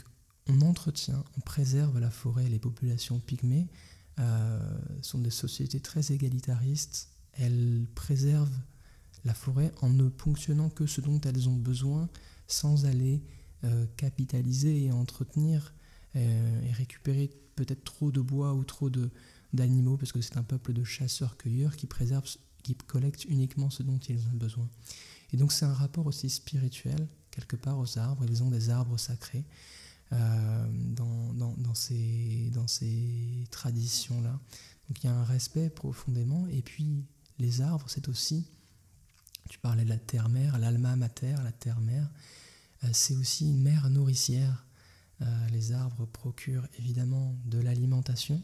on 0.48 0.62
entretient, 0.62 1.24
on 1.38 1.42
préserve 1.42 2.00
la 2.00 2.10
forêt, 2.10 2.50
les 2.50 2.60
populations 2.60 3.20
pygmées 3.20 3.68
euh, 4.20 4.60
sont 5.02 5.20
des 5.20 5.30
sociétés 5.30 5.80
très 5.80 6.12
égalitaristes. 6.12 7.10
Elles 7.34 7.86
préservent 7.96 8.60
la 9.26 9.34
forêt 9.34 9.72
en 9.82 9.90
ne 9.90 10.10
ponctionnant 10.10 10.70
que 10.70 10.88
ce 10.88 11.02
dont 11.02 11.22
elles 11.22 11.48
ont 11.50 11.56
besoin 11.56 12.10
sans 12.48 12.86
aller 12.86 13.24
euh, 13.64 13.86
capitaliser 13.98 14.86
et 14.86 14.92
entretenir 14.92 15.74
et 16.16 16.72
récupérer 16.72 17.30
peut-être 17.56 17.84
trop 17.84 18.12
de 18.12 18.20
bois 18.20 18.56
ou 18.56 18.64
trop 18.64 18.90
d'animaux 19.54 19.96
parce 19.96 20.12
que 20.12 20.22
c'est 20.22 20.38
un 20.38 20.44
peuple 20.44 20.74
de 20.74 20.84
chasseurs-cueilleurs 20.84 21.76
qui 21.76 21.86
préserve, 21.86 22.26
qui 22.64 22.76
collecte 22.76 23.26
uniquement 23.26 23.70
ce 23.70 23.84
dont 23.84 23.98
ils 23.98 24.28
ont 24.28 24.36
besoin. 24.36 24.70
Et 25.32 25.38
donc 25.38 25.52
c'est 25.52 25.66
un 25.66 25.74
rapport 25.74 26.06
aussi 26.08 26.30
spirituel 26.30 27.08
quelque 27.32 27.56
part 27.56 27.80
aux 27.80 27.98
arbres. 27.98 28.26
Ils 28.28 28.44
ont 28.44 28.50
des 28.50 28.70
arbres 28.70 28.98
sacrés 28.98 29.46
euh, 30.12 30.68
dans, 30.72 31.34
dans, 31.34 31.54
dans, 31.58 31.76
ces, 31.76 32.50
dans 32.54 32.68
ces 32.68 33.46
traditions-là. 33.52 34.40
Donc 34.88 35.04
il 35.04 35.08
y 35.08 35.10
a 35.10 35.16
un 35.16 35.24
respect 35.24 35.70
profondément. 35.70 36.48
Et 36.48 36.62
puis 36.62 37.06
les 37.38 37.62
arbres, 37.62 37.86
c'est 37.88 38.08
aussi, 38.10 38.48
tu 39.50 39.60
parlais 39.60 39.84
de 39.84 39.90
la 39.90 40.00
terre-mère, 40.00 40.58
l'alma 40.58 40.96
mater, 40.96 41.36
la 41.44 41.52
terre-mère, 41.52 42.10
euh, 42.84 42.88
c'est 42.92 43.16
aussi 43.16 43.50
une 43.50 43.62
mère 43.62 43.90
nourricière. 43.90 44.66
Euh, 45.22 45.48
les 45.50 45.74
arbres 45.74 46.06
procurent 46.06 46.68
évidemment 46.78 47.36
de 47.46 47.60
l'alimentation, 47.60 48.42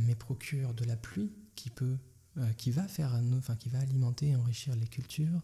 mais 0.00 0.16
procurent 0.16 0.74
de 0.74 0.84
la 0.84 0.96
pluie 0.96 1.30
qui 1.54 1.70
peut 1.70 1.96
qui 2.56 2.70
va 2.70 2.88
faire, 2.88 3.18
enfin, 3.36 3.56
qui 3.56 3.68
va 3.68 3.78
alimenter 3.78 4.28
et 4.28 4.36
enrichir 4.36 4.74
les 4.76 4.86
cultures. 4.86 5.40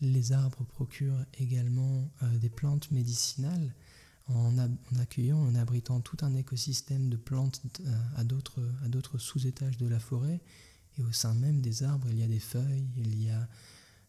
Les 0.00 0.32
arbres 0.32 0.64
procurent 0.64 1.24
également 1.38 2.08
des 2.40 2.48
plantes 2.48 2.90
médicinales 2.90 3.74
en, 4.34 4.98
accueillant, 5.00 5.38
en 5.38 5.54
abritant 5.54 6.00
tout 6.00 6.16
un 6.22 6.34
écosystème 6.34 7.08
de 7.08 7.16
plantes 7.16 7.62
euh, 7.80 7.98
à 8.16 8.24
d'autres 8.24 9.18
sous-étages 9.18 9.76
de 9.78 9.86
la 9.86 9.98
forêt. 9.98 10.40
Et 10.98 11.02
au 11.02 11.12
sein 11.12 11.34
même 11.34 11.60
des 11.60 11.82
arbres, 11.82 12.08
il 12.10 12.18
y 12.18 12.22
a 12.22 12.28
des 12.28 12.40
feuilles, 12.40 12.88
il 12.96 13.22
y 13.22 13.30
a 13.30 13.48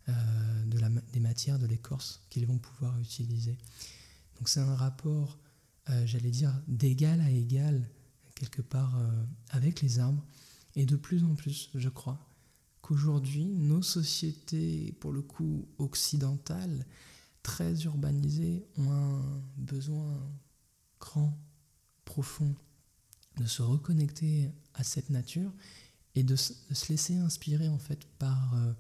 euh, 0.10 0.94
des 1.14 1.20
matières 1.20 1.60
de 1.60 1.66
l'écorce 1.66 2.22
qu'ils 2.30 2.46
vont 2.48 2.58
pouvoir 2.58 3.00
utiliser. 3.00 3.58
Donc 4.38 4.50
c'est 4.50 4.60
un 4.60 4.76
rapport, 4.76 5.38
euh, 5.90 6.06
j'allais 6.06 6.32
dire, 6.32 6.54
d'égal 6.68 7.22
à 7.22 7.30
égal, 7.30 7.88
quelque 8.36 8.62
part, 8.62 9.00
avec 9.52 9.82
les 9.82 10.00
arbres. 10.00 10.26
Et 10.76 10.86
de 10.86 10.96
plus 10.96 11.24
en 11.24 11.36
plus, 11.36 11.70
je 11.76 11.90
crois, 11.90 12.30
qu'aujourd'hui, 12.82 13.46
nos 13.46 13.82
sociétés, 13.82 14.96
pour 15.00 15.12
le 15.12 15.22
coup 15.22 15.68
occidentales, 15.78 16.86
très 17.44 17.84
urbanisés 17.84 18.66
ont 18.78 18.92
un 18.92 19.44
besoin 19.58 20.18
grand, 21.00 21.38
profond, 22.06 22.56
de 23.38 23.46
se 23.46 23.62
reconnecter 23.62 24.52
à 24.74 24.84
cette 24.84 25.10
nature 25.10 25.52
et 26.16 26.24
de, 26.24 26.36
se 26.36 26.54
laisser 26.90 27.16
inspirer 27.16 27.70
en 27.70 27.78
fait 27.78 28.06
par, 28.20 28.54
euh, 28.56 28.74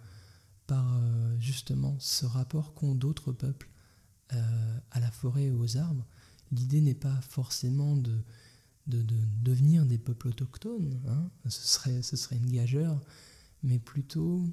par 0.67 0.97
euh, 0.97 1.39
justement 1.39 1.95
ce 1.99 2.25
rapport 2.25 2.73
qu'ont 2.73 2.95
d'autres 2.95 3.31
peuples 3.31 3.69
euh, 4.33 4.79
à 4.91 4.99
la 4.99 5.11
forêt 5.11 5.45
et 5.45 5.51
aux 5.51 5.77
arbres. 5.77 6.05
L'idée 6.51 6.81
n'est 6.81 6.93
pas 6.93 7.19
forcément 7.21 7.95
de, 7.95 8.21
de, 8.99 9.15
devenir 9.41 9.85
des 9.85 9.97
peuples 9.97 10.29
autochtones, 10.29 11.01
hein. 11.07 11.29
ce, 11.47 11.67
serait, 11.67 12.01
ce 12.01 12.15
serait 12.15 12.37
une 12.37 12.51
gageure, 12.51 13.01
mais 13.63 13.79
plutôt 13.79 14.45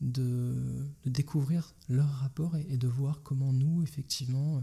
de, 0.00 0.86
découvrir 1.06 1.74
leur 1.88 2.08
rapport 2.08 2.56
et, 2.56 2.76
de 2.76 2.88
voir 2.88 3.22
comment 3.22 3.52
nous, 3.52 3.82
effectivement, 3.82 4.62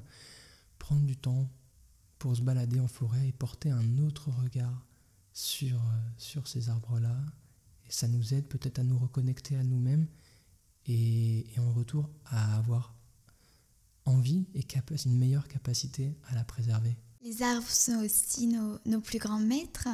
prendre 0.80 1.06
du 1.06 1.18
temps 1.18 1.50
pour 2.20 2.36
se 2.36 2.42
balader 2.42 2.80
en 2.80 2.88
forêt 2.88 3.30
et 3.30 3.32
porter 3.32 3.72
un 3.72 3.98
autre 4.00 4.30
regard 4.30 4.86
sur, 5.34 5.82
sur 6.18 6.48
ces 6.48 6.70
arbres-là. 6.70 7.18
Et 7.88 7.92
ça 7.92 8.08
nous 8.08 8.34
aide 8.34 8.48
peut-être 8.48 8.80
à 8.80 8.84
nous 8.84 8.98
reconnecter 8.98 9.56
à 9.56 9.64
nous-mêmes 9.64 10.08
et, 10.88 11.46
en 11.58 11.72
retour 11.72 12.10
à 12.26 12.58
avoir 12.58 12.96
envie 14.06 14.48
et 14.54 14.66
une 15.06 15.18
meilleure 15.18 15.48
capacité 15.48 16.16
à 16.28 16.36
la 16.36 16.44
préserver. 16.44 16.98
Les 17.24 17.44
arbres 17.44 17.70
sont 17.70 18.04
aussi 18.04 18.48
nos, 18.48 19.02
plus 19.02 19.20
grands 19.20 19.40
maîtres. 19.40 19.88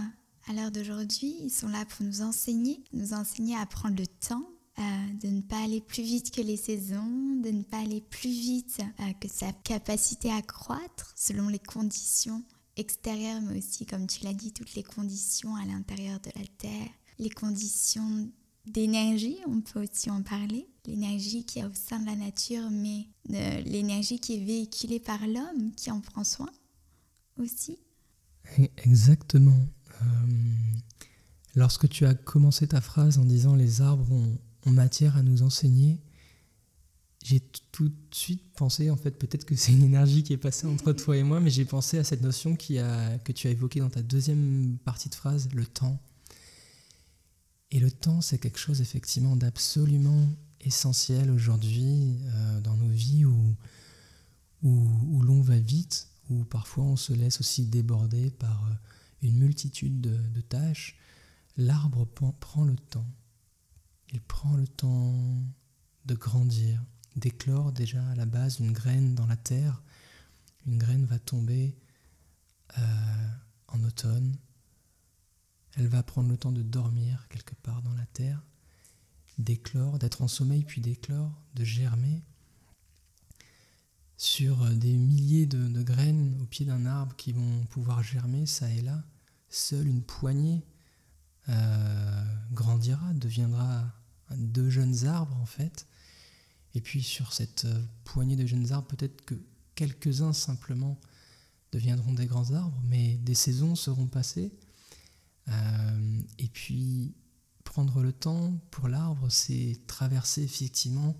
À 0.48 0.54
l'heure 0.54 0.72
d'aujourd'hui, 0.72 1.36
ils 1.42 1.52
sont 1.52 1.68
là 1.68 1.84
pour 1.86 2.06
nous 2.06 2.22
enseigner, 2.22 2.82
nous 2.94 3.12
enseigner 3.14 3.58
à 3.58 3.66
prendre 3.66 3.98
le 3.98 4.08
temps 4.08 4.48
euh, 4.80 4.82
de 5.22 5.28
ne 5.28 5.42
pas 5.42 5.62
aller 5.62 5.82
plus 5.82 6.04
vite 6.04 6.32
que 6.32 6.40
les 6.40 6.56
saisons, 6.56 7.36
de 7.44 7.50
ne 7.50 7.64
pas 7.64 7.80
aller 7.80 8.00
plus 8.00 8.30
vite 8.30 8.80
euh, 9.02 9.12
que 9.20 9.28
sa 9.28 9.52
capacité 9.52 10.32
à 10.32 10.42
croître 10.42 11.12
selon 11.18 11.50
les 11.50 11.60
conditions 11.60 12.46
extérieures, 12.78 13.42
mais 13.42 13.58
aussi, 13.58 13.86
comme 13.86 14.08
tu 14.08 14.24
l'as 14.24 14.34
dit, 14.34 14.54
toutes 14.54 14.76
les 14.76 14.84
conditions 14.84 15.54
à 15.58 15.66
l'intérieur 15.66 16.22
de 16.22 16.32
la 16.34 16.48
Terre, 16.58 16.90
les 17.20 17.30
conditions 17.30 18.30
d'énergie, 18.68 19.38
on 19.48 19.60
peut 19.60 19.84
aussi 19.84 20.10
en 20.10 20.22
parler, 20.22 20.70
l'énergie 20.86 21.44
qui 21.44 21.60
est 21.60 21.66
au 21.66 21.74
sein 21.74 22.00
de 22.00 22.06
la 22.06 22.16
nature, 22.16 22.70
mais 22.72 23.08
euh, 23.32 23.62
l'énergie 23.62 24.20
qui 24.20 24.36
est 24.36 24.46
véhiculée 24.46 25.02
par 25.02 25.28
l'homme, 25.28 25.74
qui 25.76 25.92
en 25.92 26.00
prend 26.00 26.24
soin 26.24 26.50
aussi. 27.40 27.78
Exactement. 28.78 29.68
lorsque 31.56 31.90
tu 31.90 32.06
as 32.06 32.14
commencé 32.14 32.68
ta 32.68 32.82
phrase 32.82 33.18
en 33.18 33.26
disant 33.26 33.56
les 33.56 33.82
arbres 33.82 34.12
ont, 34.12 34.38
matière 34.66 35.16
à 35.16 35.24
nous 35.24 35.44
enseigner, 35.44 35.98
j'ai 37.24 37.40
tout 37.72 37.88
de 37.88 37.96
suite 38.12 38.44
pensé, 38.54 38.90
en 38.90 38.98
fait, 38.98 39.12
peut-être 39.12 39.46
que 39.46 39.56
c'est 39.56 39.72
une 39.72 39.84
énergie 39.84 40.24
qui 40.24 40.34
est 40.34 40.38
passée 40.38 40.68
entre 40.68 40.92
toi 40.92 41.16
et 41.16 41.24
moi, 41.24 41.40
mais 41.40 41.50
j'ai 41.50 41.64
pensé 41.64 41.98
à 41.98 42.04
cette 42.04 42.22
notion 42.22 42.56
qui 42.58 42.78
a, 42.80 43.18
que 43.20 43.32
tu 43.32 43.48
as 43.48 43.52
évoquée 43.52 43.80
dans 43.80 43.90
ta 43.90 44.02
deuxième 44.02 44.78
partie 44.84 45.08
de 45.08 45.16
phrase, 45.16 45.48
le 45.54 45.66
temps. 45.66 46.02
Et 47.72 47.80
le 47.80 47.92
temps, 47.92 48.22
c'est 48.22 48.38
quelque 48.38 48.60
chose 48.60 48.82
effectivement 48.82 49.36
d'absolument 49.36 50.28
essentiel 50.62 51.32
aujourd'hui 51.32 52.18
euh, 52.26 52.62
dans 52.62 52.76
nos 52.76 52.90
vies 52.90 53.26
où, 53.26 53.56
où, 54.64 55.22
l'on 55.22 55.42
va 55.42 55.58
vite, 55.58 56.08
où 56.30 56.44
parfois 56.44 56.84
on 56.84 56.96
se 56.96 57.14
laisse 57.14 57.40
aussi 57.40 57.66
déborder 57.66 58.32
par 58.32 58.66
euh, 58.66 58.74
une 59.22 59.38
multitude 59.38 60.02
de, 60.02 60.42
tâches. 60.42 60.98
L'arbre 61.58 62.06
prend 62.06 62.64
le 62.64 62.76
temps 62.76 63.08
il 64.14 64.22
prend 64.22 64.56
le 64.56 64.68
temps 64.68 65.44
de 66.06 66.16
grandir, 66.16 66.84
d'éclore 67.16 67.72
déjà 67.72 68.06
à 68.10 68.16
la 68.16 68.26
base 68.26 68.60
une 68.60 68.72
graine 68.72 69.16
dans 69.16 69.26
la 69.26 69.36
terre. 69.36 69.82
Une 70.66 70.78
graine 70.78 71.06
va 71.06 71.20
tomber 71.20 71.78
euh, 72.78 73.30
en 73.68 73.84
automne. 73.84 74.38
Elle 75.76 75.88
va 75.88 76.04
prendre 76.04 76.30
le 76.30 76.38
temps 76.38 76.52
de 76.52 76.64
dormir 76.64 77.28
quelque 77.30 77.56
part 77.56 77.82
dans 77.82 77.94
la 77.94 78.06
terre, 78.08 78.44
d'éclore, 79.38 80.00
d'être 80.00 80.22
en 80.22 80.28
sommeil 80.28 80.64
puis 80.64 80.82
d'éclore, 80.82 81.42
de 81.56 81.64
germer. 81.64 82.24
Sur 84.18 84.66
des 84.72 84.98
milliers 84.98 85.46
de, 85.46 85.84
graines 85.84 86.40
au 86.42 86.46
pied 86.46 86.66
d'un 86.66 86.88
arbre 86.88 87.16
qui 87.16 87.34
vont 87.34 87.66
pouvoir 87.70 88.02
germer, 88.02 88.48
ça 88.48 88.70
et 88.72 88.82
là, 88.82 89.04
seule 89.48 89.88
une 89.88 90.02
poignée 90.02 90.66
euh, 91.50 92.24
grandira, 92.52 93.14
deviendra 93.14 93.86
deux 94.36 94.70
jeunes 94.70 95.06
arbres 95.06 95.38
en 95.38 95.46
fait. 95.46 95.88
Et 96.74 96.82
puis 96.82 97.04
sur 97.04 97.32
cette 97.32 97.66
euh, 97.66 97.84
poignée 98.04 98.36
de 98.36 98.46
jeunes 98.46 98.72
arbres, 98.72 98.88
peut-être 98.88 99.24
que 99.24 99.36
quelques-uns 99.76 100.34
simplement 100.34 101.00
deviendront 101.72 102.14
des 102.14 102.26
grands 102.26 102.52
arbres, 102.52 102.82
mais 102.86 103.18
des 103.18 103.36
saisons 103.36 103.76
seront 103.76 104.08
passées. 104.08 104.52
Euh, 105.48 106.22
et 106.40 106.48
puis 106.48 107.16
prendre 107.64 108.02
le 108.02 108.12
temps 108.12 108.54
pour 108.72 108.88
l'arbre, 108.88 109.30
c'est 109.30 109.80
traverser 109.88 110.44
effectivement 110.44 111.18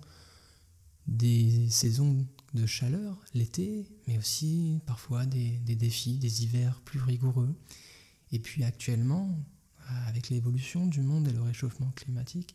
des 1.06 1.70
saisons 1.70 2.26
de 2.54 2.66
chaleur, 2.66 3.22
l'été, 3.34 3.86
mais 4.06 4.18
aussi 4.18 4.80
parfois 4.86 5.26
des, 5.26 5.58
défis, 5.76 6.18
des 6.18 6.42
hivers 6.44 6.80
plus 6.82 7.00
rigoureux. 7.00 7.54
Et 8.32 8.38
puis 8.38 8.64
actuellement, 8.64 9.38
avec 10.06 10.28
l'évolution 10.28 10.86
du 10.86 11.00
monde 11.00 11.28
et 11.28 11.32
le 11.32 11.42
réchauffement 11.42 11.90
climatique, 11.92 12.54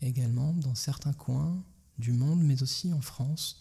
également 0.00 0.52
dans 0.52 0.74
certains 0.74 1.12
coins 1.12 1.62
du 1.98 2.12
monde, 2.12 2.42
mais 2.42 2.62
aussi 2.62 2.92
en 2.92 3.00
France, 3.00 3.58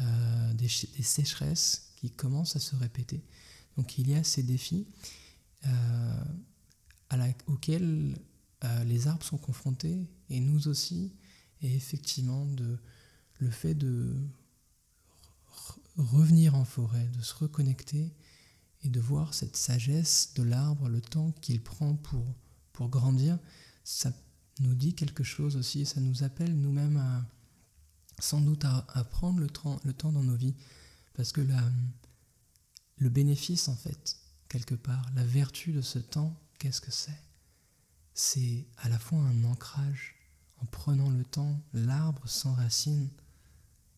euh, 0.00 0.54
des, 0.54 0.68
sécheresses 0.68 1.92
qui 1.96 2.10
commencent 2.10 2.56
à 2.56 2.60
se 2.60 2.76
répéter. 2.76 3.22
Donc 3.76 3.98
il 3.98 4.08
y 4.08 4.14
a 4.14 4.24
ces 4.24 4.42
défis 4.42 4.86
euh, 5.66 6.24
auxquels 7.46 8.16
euh, 8.64 8.84
les 8.84 9.08
arbres 9.08 9.24
sont 9.24 9.38
confrontés, 9.38 10.06
et 10.30 10.40
nous 10.40 10.68
aussi, 10.68 11.12
et 11.62 11.74
effectivement 11.74 12.44
de, 12.46 12.78
le 13.38 13.50
fait 13.50 13.74
de 13.74 14.14
revenir 15.98 16.54
en 16.54 16.64
forêt, 16.64 17.08
de 17.08 17.20
se 17.22 17.34
reconnecter 17.34 18.14
et 18.82 18.88
de 18.88 19.00
voir 19.00 19.34
cette 19.34 19.56
sagesse 19.56 20.32
de 20.34 20.42
l'arbre, 20.42 20.88
le 20.88 21.00
temps 21.00 21.32
qu'il 21.40 21.62
prend 21.62 21.96
pour, 21.96 22.24
pour 22.72 22.88
grandir, 22.88 23.38
ça 23.84 24.12
nous 24.60 24.74
dit 24.74 24.94
quelque 24.94 25.24
chose 25.24 25.56
aussi, 25.56 25.84
ça 25.84 26.00
nous 26.00 26.22
appelle 26.22 26.54
nous-mêmes 26.54 26.96
à 26.96 27.26
sans 28.20 28.40
doute 28.40 28.64
à, 28.64 28.82
prendre 29.10 29.38
le 29.38 29.48
temps, 29.48 29.80
le 29.84 29.92
temps 29.92 30.12
dans 30.12 30.24
nos 30.24 30.34
vies, 30.34 30.54
parce 31.14 31.32
que 31.32 31.40
la, 31.40 31.62
le 32.96 33.08
bénéfice, 33.08 33.68
en 33.68 33.76
fait, 33.76 34.16
quelque 34.48 34.74
part, 34.74 35.08
la 35.14 35.24
vertu 35.24 35.72
de 35.72 35.82
ce 35.82 35.98
temps, 35.98 36.36
qu'est-ce 36.58 36.80
que 36.80 36.90
c'est? 36.90 37.22
C'est 38.14 38.66
à 38.78 38.88
la 38.88 38.98
fois 38.98 39.18
un 39.18 39.44
ancrage, 39.44 40.16
en 40.60 40.66
prenant 40.66 41.10
le 41.10 41.24
temps, 41.24 41.62
l'arbre 41.72 42.28
sans 42.28 42.54
racines, 42.54 43.08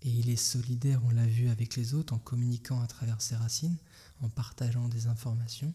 et 0.03 0.09
il 0.09 0.31
est 0.31 0.37
solidaire, 0.37 1.01
on 1.05 1.11
l'a 1.11 1.27
vu 1.27 1.49
avec 1.49 1.77
les 1.77 1.95
autres, 1.95 2.15
en 2.15 2.19
communiquant 2.19 2.81
à 2.81 2.87
travers 2.87 3.21
ses 3.21 3.37
racines, 3.37 3.77
en 4.23 4.29
partageant 4.29 4.89
des 4.89 5.07
informations. 5.07 5.73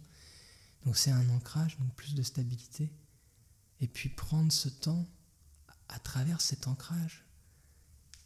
Donc 0.86 0.98
c'est 0.98 1.12
un 1.12 1.29
ancrage, 1.29 1.77
donc 1.79 1.94
plus 1.96 2.15
de 2.15 2.24
stabilité. 2.24 2.91
Et 3.82 3.88
puis 3.88 4.10
prendre 4.10 4.51
ce 4.51 4.70
temps 4.70 5.05
à 5.89 6.00
travers 6.00 6.41
cet 6.41 6.67
ancrage, 6.67 7.25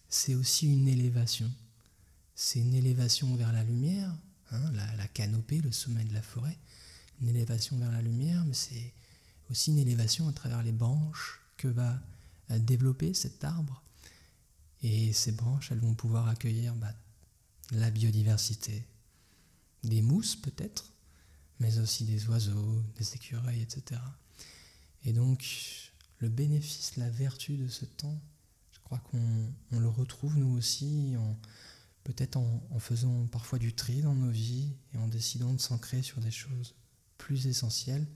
c'est 0.08 0.36
aussi 0.36 0.72
une 0.72 0.88
élévation. 0.88 1.52
C'est 2.36 2.60
une 2.60 2.74
élévation 2.74 3.36
vers 3.36 3.52
la 3.52 3.64
lumière, 3.64 4.16
hein, 4.52 4.72
la, 4.72 5.08
canopée, 5.10 5.60
le 5.60 5.72
sommet 5.72 6.06
de 6.06 6.14
la 6.14 6.22
forêt, 6.22 6.58
une 7.22 7.28
élévation 7.28 7.78
vers 7.78 7.92
la 7.92 8.02
lumière, 8.02 8.44
mais 8.46 8.54
c'est 8.54 8.94
aussi 9.50 9.72
une 9.72 9.80
élévation 9.80 10.28
à 10.30 10.34
travers 10.34 10.64
les 10.64 10.72
branches 10.72 11.42
que 11.58 11.68
va 11.68 12.00
euh, 12.52 12.60
développer 12.60 13.14
cet 13.14 13.44
arbre. 13.44 13.84
Et 14.82 15.14
ces 15.14 15.32
branches, 15.32 15.72
elles 15.72 15.80
vont 15.80 15.94
pouvoir 15.94 16.28
accueillir 16.28 16.74
bah, 16.76 16.94
la 17.72 17.92
biodiversité, 17.92 18.86
des 19.84 20.02
mousses 20.02 20.36
peut-être, 20.36 20.94
mais 21.60 21.80
aussi 21.80 22.06
des 22.06 22.28
oiseaux, 22.28 22.82
des 22.98 23.16
écureuils, 23.16 23.62
etc. 23.62 24.00
Et 25.04 25.14
donc, 25.14 25.92
le 26.20 26.30
bénéfice, 26.30 26.96
la 26.98 27.10
vertu 27.10 27.58
de 27.58 27.68
ce 27.68 27.86
temps, 27.86 28.20
je 28.72 28.80
crois 28.80 29.00
qu'on 29.00 29.80
le 29.80 29.88
retrouve 29.88 30.38
nous 30.38 30.58
aussi, 30.58 31.16
peut-être 32.04 32.38
en, 32.38 32.64
en, 32.72 32.80
faisant 32.80 33.28
parfois 33.28 33.60
du 33.60 33.74
tri 33.74 34.02
dans 34.02 34.16
nos 34.16 34.32
vies 34.32 34.74
et 34.94 34.98
en 34.98 35.08
décidant 35.08 35.54
de 35.54 35.60
s'ancrer 35.60 36.02
sur 36.02 36.20
des 36.22 36.32
choses 36.32 36.76
plus 37.18 37.48
essentielles 37.48 38.08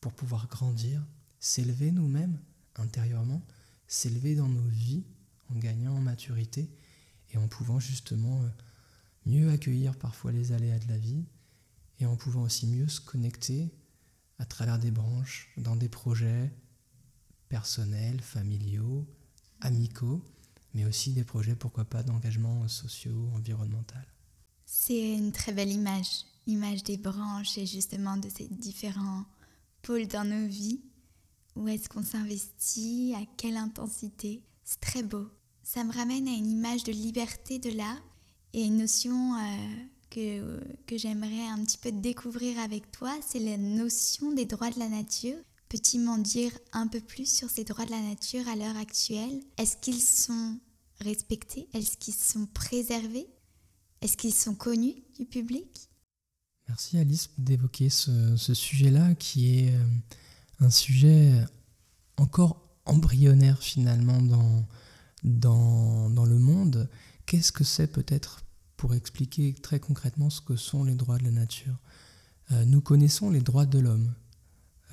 pour 0.00 0.12
pouvoir 0.12 0.48
grandir, 0.48 1.04
s'élever 1.38 1.92
nous-mêmes 1.92 2.38
intérieurement, 2.76 3.42
s'élever 3.86 4.34
dans 4.34 4.48
nos 4.48 4.68
vies 4.68 5.04
en 5.50 5.58
gagnant 5.58 5.96
en 5.96 6.00
maturité 6.00 6.70
et 7.32 7.38
en 7.38 7.48
pouvant 7.48 7.80
justement 7.80 8.42
euh, 8.42 8.48
mieux 9.26 9.50
accueillir 9.50 9.96
parfois 9.96 10.32
les 10.32 10.52
aléas 10.52 10.78
de 10.78 10.88
la 10.88 10.98
vie 10.98 11.24
et 12.00 12.06
en 12.06 12.16
pouvant 12.16 12.42
aussi 12.42 12.66
mieux 12.66 12.88
se 12.88 13.00
connecter 13.00 13.70
à 14.38 14.44
travers 14.44 14.78
des 14.78 14.90
branches 14.90 15.50
dans 15.56 15.76
des 15.76 15.88
projets 15.88 16.52
personnels, 17.48 18.20
familiaux, 18.20 19.06
amicaux, 19.60 20.22
mais 20.74 20.84
aussi 20.84 21.12
des 21.12 21.24
projets, 21.24 21.56
pourquoi 21.56 21.84
pas, 21.84 22.02
d'engagement 22.02 22.68
sociaux, 22.68 23.30
environnemental. 23.34 24.06
C'est 24.64 25.14
une 25.14 25.32
très 25.32 25.52
belle 25.52 25.72
image, 25.72 26.24
l'image 26.46 26.84
des 26.84 26.98
branches 26.98 27.58
et 27.58 27.66
justement 27.66 28.16
de 28.16 28.28
ces 28.28 28.46
différents 28.48 29.24
pôles 29.82 30.06
dans 30.06 30.24
nos 30.24 30.46
vies. 30.46 30.80
Où 31.56 31.66
est-ce 31.66 31.88
qu'on 31.88 32.04
s'investit, 32.04 33.14
à 33.16 33.24
quelle 33.36 33.56
intensité? 33.56 34.44
C'est 34.62 34.80
très 34.80 35.02
beau 35.02 35.28
ça 35.68 35.84
me 35.84 35.92
ramène 35.92 36.26
à 36.26 36.32
une 36.32 36.50
image 36.50 36.82
de 36.84 36.92
liberté 36.92 37.58
de 37.58 37.68
l'art 37.68 38.02
et 38.54 38.64
une 38.64 38.78
notion 38.78 39.34
euh, 39.34 39.84
que, 40.08 40.60
que 40.86 40.96
j'aimerais 40.96 41.46
un 41.46 41.62
petit 41.62 41.76
peu 41.76 41.92
découvrir 41.92 42.58
avec 42.58 42.90
toi, 42.90 43.14
c'est 43.20 43.38
la 43.38 43.58
notion 43.58 44.32
des 44.32 44.46
droits 44.46 44.70
de 44.70 44.78
la 44.78 44.88
nature. 44.88 45.36
Peux-tu 45.68 45.98
m'en 45.98 46.16
dire 46.16 46.52
un 46.72 46.86
peu 46.86 47.02
plus 47.02 47.30
sur 47.30 47.50
ces 47.50 47.64
droits 47.64 47.84
de 47.84 47.90
la 47.90 48.00
nature 48.00 48.48
à 48.48 48.56
l'heure 48.56 48.78
actuelle? 48.78 49.42
Est-ce 49.58 49.76
qu'ils 49.76 50.00
sont 50.00 50.58
respectés? 51.00 51.68
Est-ce 51.74 51.98
qu'ils 51.98 52.14
sont 52.14 52.46
préservés? 52.46 53.26
Est-ce 54.00 54.16
qu'ils 54.16 54.32
sont 54.32 54.54
connus 54.54 54.94
du 55.18 55.26
public? 55.26 55.90
Merci 56.66 56.96
Alice 56.96 57.28
d'évoquer 57.36 57.90
ce, 57.90 58.36
ce 58.38 58.54
sujet-là 58.54 59.14
qui 59.16 59.58
est 59.58 59.74
euh, 59.74 59.84
un 60.60 60.70
sujet 60.70 61.30
encore 62.16 62.66
embryonnaire 62.86 63.62
finalement 63.62 64.22
dans, 64.22 64.64
dans, 65.24 66.24
le 66.24 66.38
monde, 66.38 66.88
qu'est-ce 67.26 67.52
que 67.52 67.64
c'est 67.64 67.86
peut-être 67.86 68.42
pour 68.76 68.94
expliquer 68.94 69.54
très 69.54 69.80
concrètement 69.80 70.30
ce 70.30 70.40
que 70.40 70.56
sont 70.56 70.84
les 70.84 70.94
droits 70.94 71.18
de 71.18 71.24
la 71.24 71.30
nature? 71.30 71.76
Euh, 72.52 72.64
Nous 72.64 72.80
connaissons 72.80 73.30
les 73.30 73.40
droits 73.40 73.66
de 73.66 73.78
l'homme, 73.78 74.14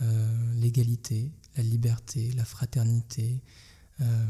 euh, 0.02 0.54
l'égalité, 0.56 1.32
la 1.56 1.64
liberté, 1.64 2.32
la 2.34 2.46
fraternité, 2.46 3.42
euh, 4.02 4.26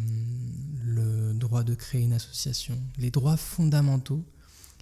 le 0.83 1.33
droit 1.33 1.63
de 1.63 1.73
créer 1.73 2.01
une 2.01 2.13
association, 2.13 2.79
les 2.97 3.09
droits 3.09 3.37
fondamentaux 3.37 4.23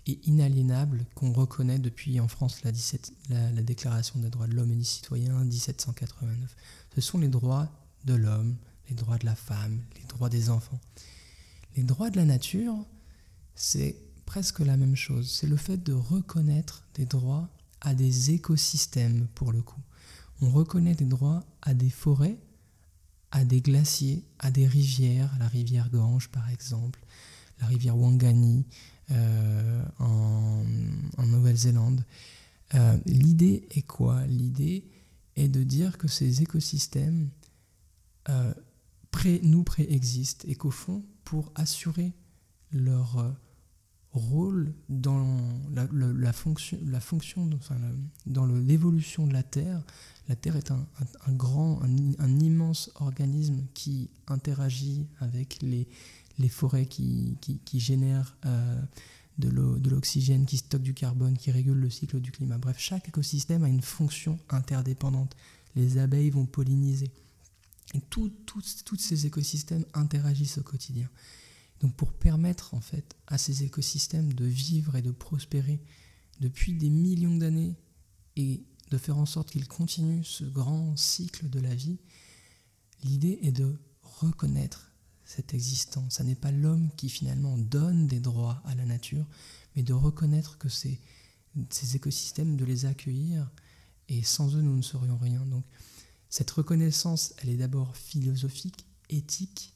et 0.06 0.20
inaliénables 0.26 1.06
qu'on 1.16 1.32
reconnaît 1.32 1.80
depuis 1.80 2.20
en 2.20 2.28
France 2.28 2.64
la, 2.64 2.74
17, 2.74 3.14
la, 3.30 3.52
la 3.52 3.62
Déclaration 3.62 4.20
des 4.20 4.30
droits 4.30 4.48
de 4.48 4.54
l'homme 4.54 4.72
et 4.74 4.76
du 4.76 4.84
citoyen 4.84 5.42
1789. 5.46 6.56
Ce 6.96 7.02
sont 7.02 7.18
les 7.20 7.30
droits 7.30 7.72
de 8.04 8.14
l'homme, 8.14 8.58
les 8.90 8.96
droits 8.96 9.18
de 9.18 9.26
la 9.26 9.36
femme, 9.36 9.82
les 9.96 10.06
droits 10.08 10.30
des 10.30 10.50
enfants. 10.50 10.80
Les 11.76 11.84
droits 11.84 12.10
de 12.10 12.18
la 12.18 12.26
nature, 12.26 12.76
c'est 13.56 13.96
presque 14.26 14.60
la 14.60 14.78
même 14.78 14.96
chose. 14.96 15.30
C'est 15.32 15.48
le 15.48 15.58
fait 15.58 15.78
de 15.78 15.94
reconnaître 15.94 16.84
des 16.96 17.06
droits 17.06 17.50
à 17.82 17.94
des 17.94 18.32
écosystèmes, 18.32 19.28
pour 19.36 19.52
le 19.52 19.62
coup. 19.62 19.82
On 20.42 20.50
reconnaît 20.50 20.96
des 20.96 21.06
droits 21.06 21.44
à 21.62 21.74
des 21.74 21.90
forêts, 21.90 22.38
à 23.32 23.46
des 23.46 23.62
glaciers, 23.62 24.24
à 24.40 24.52
des 24.52 24.68
rivières, 24.68 25.36
la 25.40 25.48
rivière 25.48 25.90
Gange 25.90 26.30
par 26.30 26.50
exemple, 26.50 27.00
la 27.60 27.68
rivière 27.68 27.98
Wangani 27.98 28.66
euh, 29.12 29.84
en, 30.00 30.64
Nouvelle-Zélande. 31.26 32.06
Euh, 32.76 32.98
l'idée 33.06 33.68
est 33.72 33.82
quoi? 33.82 34.26
L'idée 34.28 34.86
est 35.36 35.48
de 35.48 35.64
dire 35.64 35.98
que 35.98 36.08
ces 36.08 36.42
écosystèmes 36.42 37.30
euh, 38.30 38.54
nous 39.44 39.64
préexistent 39.64 40.46
et 40.46 40.56
qu'au 40.56 40.72
fond, 40.72 41.04
pour 41.24 41.52
assurer 41.56 42.14
leur 42.72 43.18
euh, 43.20 43.30
rôle 44.12 44.74
dans 44.90 45.40
la, 45.74 46.34
fonction, 46.34 46.78
la 46.86 47.00
fonction 47.00 47.50
dans 48.26 48.46
l'évolution 48.46 49.28
de 49.28 49.34
la 49.34 49.44
Terre, 49.44 49.82
la 50.30 50.36
Terre 50.36 50.56
est 50.56 50.72
un, 50.72 50.86
grand, 51.30 51.82
un, 51.82 52.40
immense 52.40 52.92
organisme 52.96 53.64
qui 53.74 54.10
interagit 54.28 55.08
avec 55.20 55.62
les, 55.62 55.88
les 56.40 56.50
forêts 56.50 56.86
qui, 56.86 57.38
qui, 57.42 57.80
génèrent 57.80 58.38
euh, 58.46 58.82
de 59.40 59.90
l'oxygène, 59.90 60.46
qui 60.46 60.58
stockent 60.58 60.84
du 60.84 60.94
carbone, 60.94 61.38
qui 61.38 61.52
régulent 61.52 61.80
le 61.80 61.90
cycle 61.90 62.20
du 62.20 62.32
climat. 62.32 62.58
Bref, 62.58 62.78
chaque 62.80 63.08
écosystème 63.08 63.64
a 63.64 63.70
une 63.70 63.82
fonction 63.82 64.40
interdépendante. 64.50 65.36
Les 65.76 65.98
abeilles 65.98 66.30
vont 66.30 66.46
polliniser. 66.46 67.12
Tous 68.10 68.98
ces 68.98 69.26
écosystèmes 69.26 69.86
interagissent 69.94 70.58
au 70.58 70.64
quotidien. 70.64 71.10
Donc 71.80 71.96
pour 71.96 72.14
permettre 72.14 72.74
en 72.74 72.82
fait 72.82 73.16
à 73.28 73.38
ces 73.38 73.64
écosystèmes 73.64 74.34
de 74.34 74.46
vivre 74.46 74.96
et 74.96 75.02
de 75.02 75.12
prospérer 75.12 75.82
depuis 76.40 76.74
des 76.74 76.90
millions 76.90 77.36
d'années 77.36 77.76
et 78.36 78.64
de 78.90 78.98
faire 78.98 79.18
en 79.18 79.26
sorte 79.26 79.52
qu'ils 79.52 79.68
continuent 79.68 80.24
ce 80.24 80.44
grand 80.46 80.96
cycle 80.98 81.50
de 81.50 81.60
la 81.60 81.76
vie, 81.76 82.00
l'idée 83.04 83.40
est 83.42 83.52
de 83.52 83.76
reconnaître 84.02 84.92
cette 85.26 85.54
existence. 85.54 86.16
Ce 86.16 86.24
n'est 86.24 86.36
pas 86.36 86.52
l'homme 86.52 86.90
qui 86.96 87.10
finalement 87.10 87.58
donne 87.58 88.08
des 88.08 88.20
droits 88.20 88.62
à 88.66 88.76
la 88.76 88.86
nature, 88.86 89.26
mais 89.76 89.84
de 89.84 89.94
reconnaître 89.94 90.58
que 90.58 90.70
c'est 90.70 91.00
ces 91.70 91.96
écosystèmes, 91.96 92.58
de 92.58 92.66
les 92.66 92.86
accueillir, 92.86 93.50
et 94.10 94.24
sans 94.24 94.56
eux, 94.56 94.62
nous 94.62 94.76
ne 94.76 94.82
serions 94.82 95.18
rien. 95.18 95.46
Donc 95.46 95.64
cette 96.34 96.50
reconnaissance, 96.50 97.36
elle 97.38 97.50
est 97.50 97.58
d'abord 97.58 97.96
philosophique, 97.96 98.88
éthique, 99.08 99.76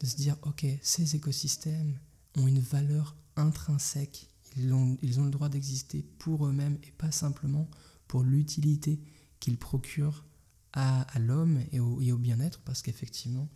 de 0.00 0.06
se 0.06 0.16
dire, 0.16 0.36
ok, 0.42 0.66
ces 0.82 1.16
écosystèmes 1.16 1.98
ont 2.36 2.46
une 2.46 2.58
valeur 2.58 3.16
intrinsèque, 3.36 4.28
ils 4.58 4.74
ont, 4.74 4.98
ils 5.00 5.18
ont 5.18 5.24
le 5.24 5.30
droit 5.30 5.48
d'exister 5.48 6.04
pour 6.18 6.44
eux-mêmes 6.44 6.76
et 6.82 6.90
pas 6.90 7.10
simplement 7.10 7.70
pour 8.06 8.22
l'utilité 8.22 9.00
qu'ils 9.40 9.56
procurent 9.56 10.26
à, 10.74 11.06
l'homme 11.18 11.62
et 11.72 11.80
au, 11.80 11.98
au 11.98 12.18
bien-être, 12.18 12.60
parce 12.66 12.82
qu'effectivement, 12.82 13.48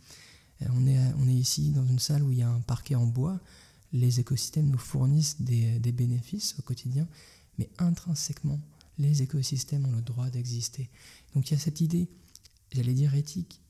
euh, 0.63 0.65
on 0.73 0.87
est, 0.87 0.97
on 1.19 1.27
est 1.27 1.35
ici 1.35 1.69
dans 1.69 1.85
une 1.85 1.99
salle 1.99 2.23
où 2.23 2.31
il 2.31 2.39
y 2.39 2.41
a 2.41 2.49
un 2.49 2.61
parquet 2.61 2.95
en 2.95 3.05
bois, 3.05 3.39
les 3.93 4.21
écosystèmes 4.21 4.71
nous 4.71 4.79
fournissent 4.79 5.39
des, 5.39 5.77
des 5.77 5.91
bénéfices 5.91 6.55
au 6.57 6.63
quotidien, 6.63 7.07
mais 7.59 7.69
intrinsèquement, 7.77 8.59
les 8.97 9.21
écosystèmes 9.21 9.85
ont 9.85 9.95
le 9.95 10.01
droit 10.01 10.31
d'exister. 10.31 10.89
Donc 11.35 11.51
il 11.51 11.53
y 11.53 11.57
a 11.57 11.59
cette 11.59 11.81
idée 11.81 12.09
j'allais 12.71 12.93
dire 12.93 13.13
éthique, 13.15 13.61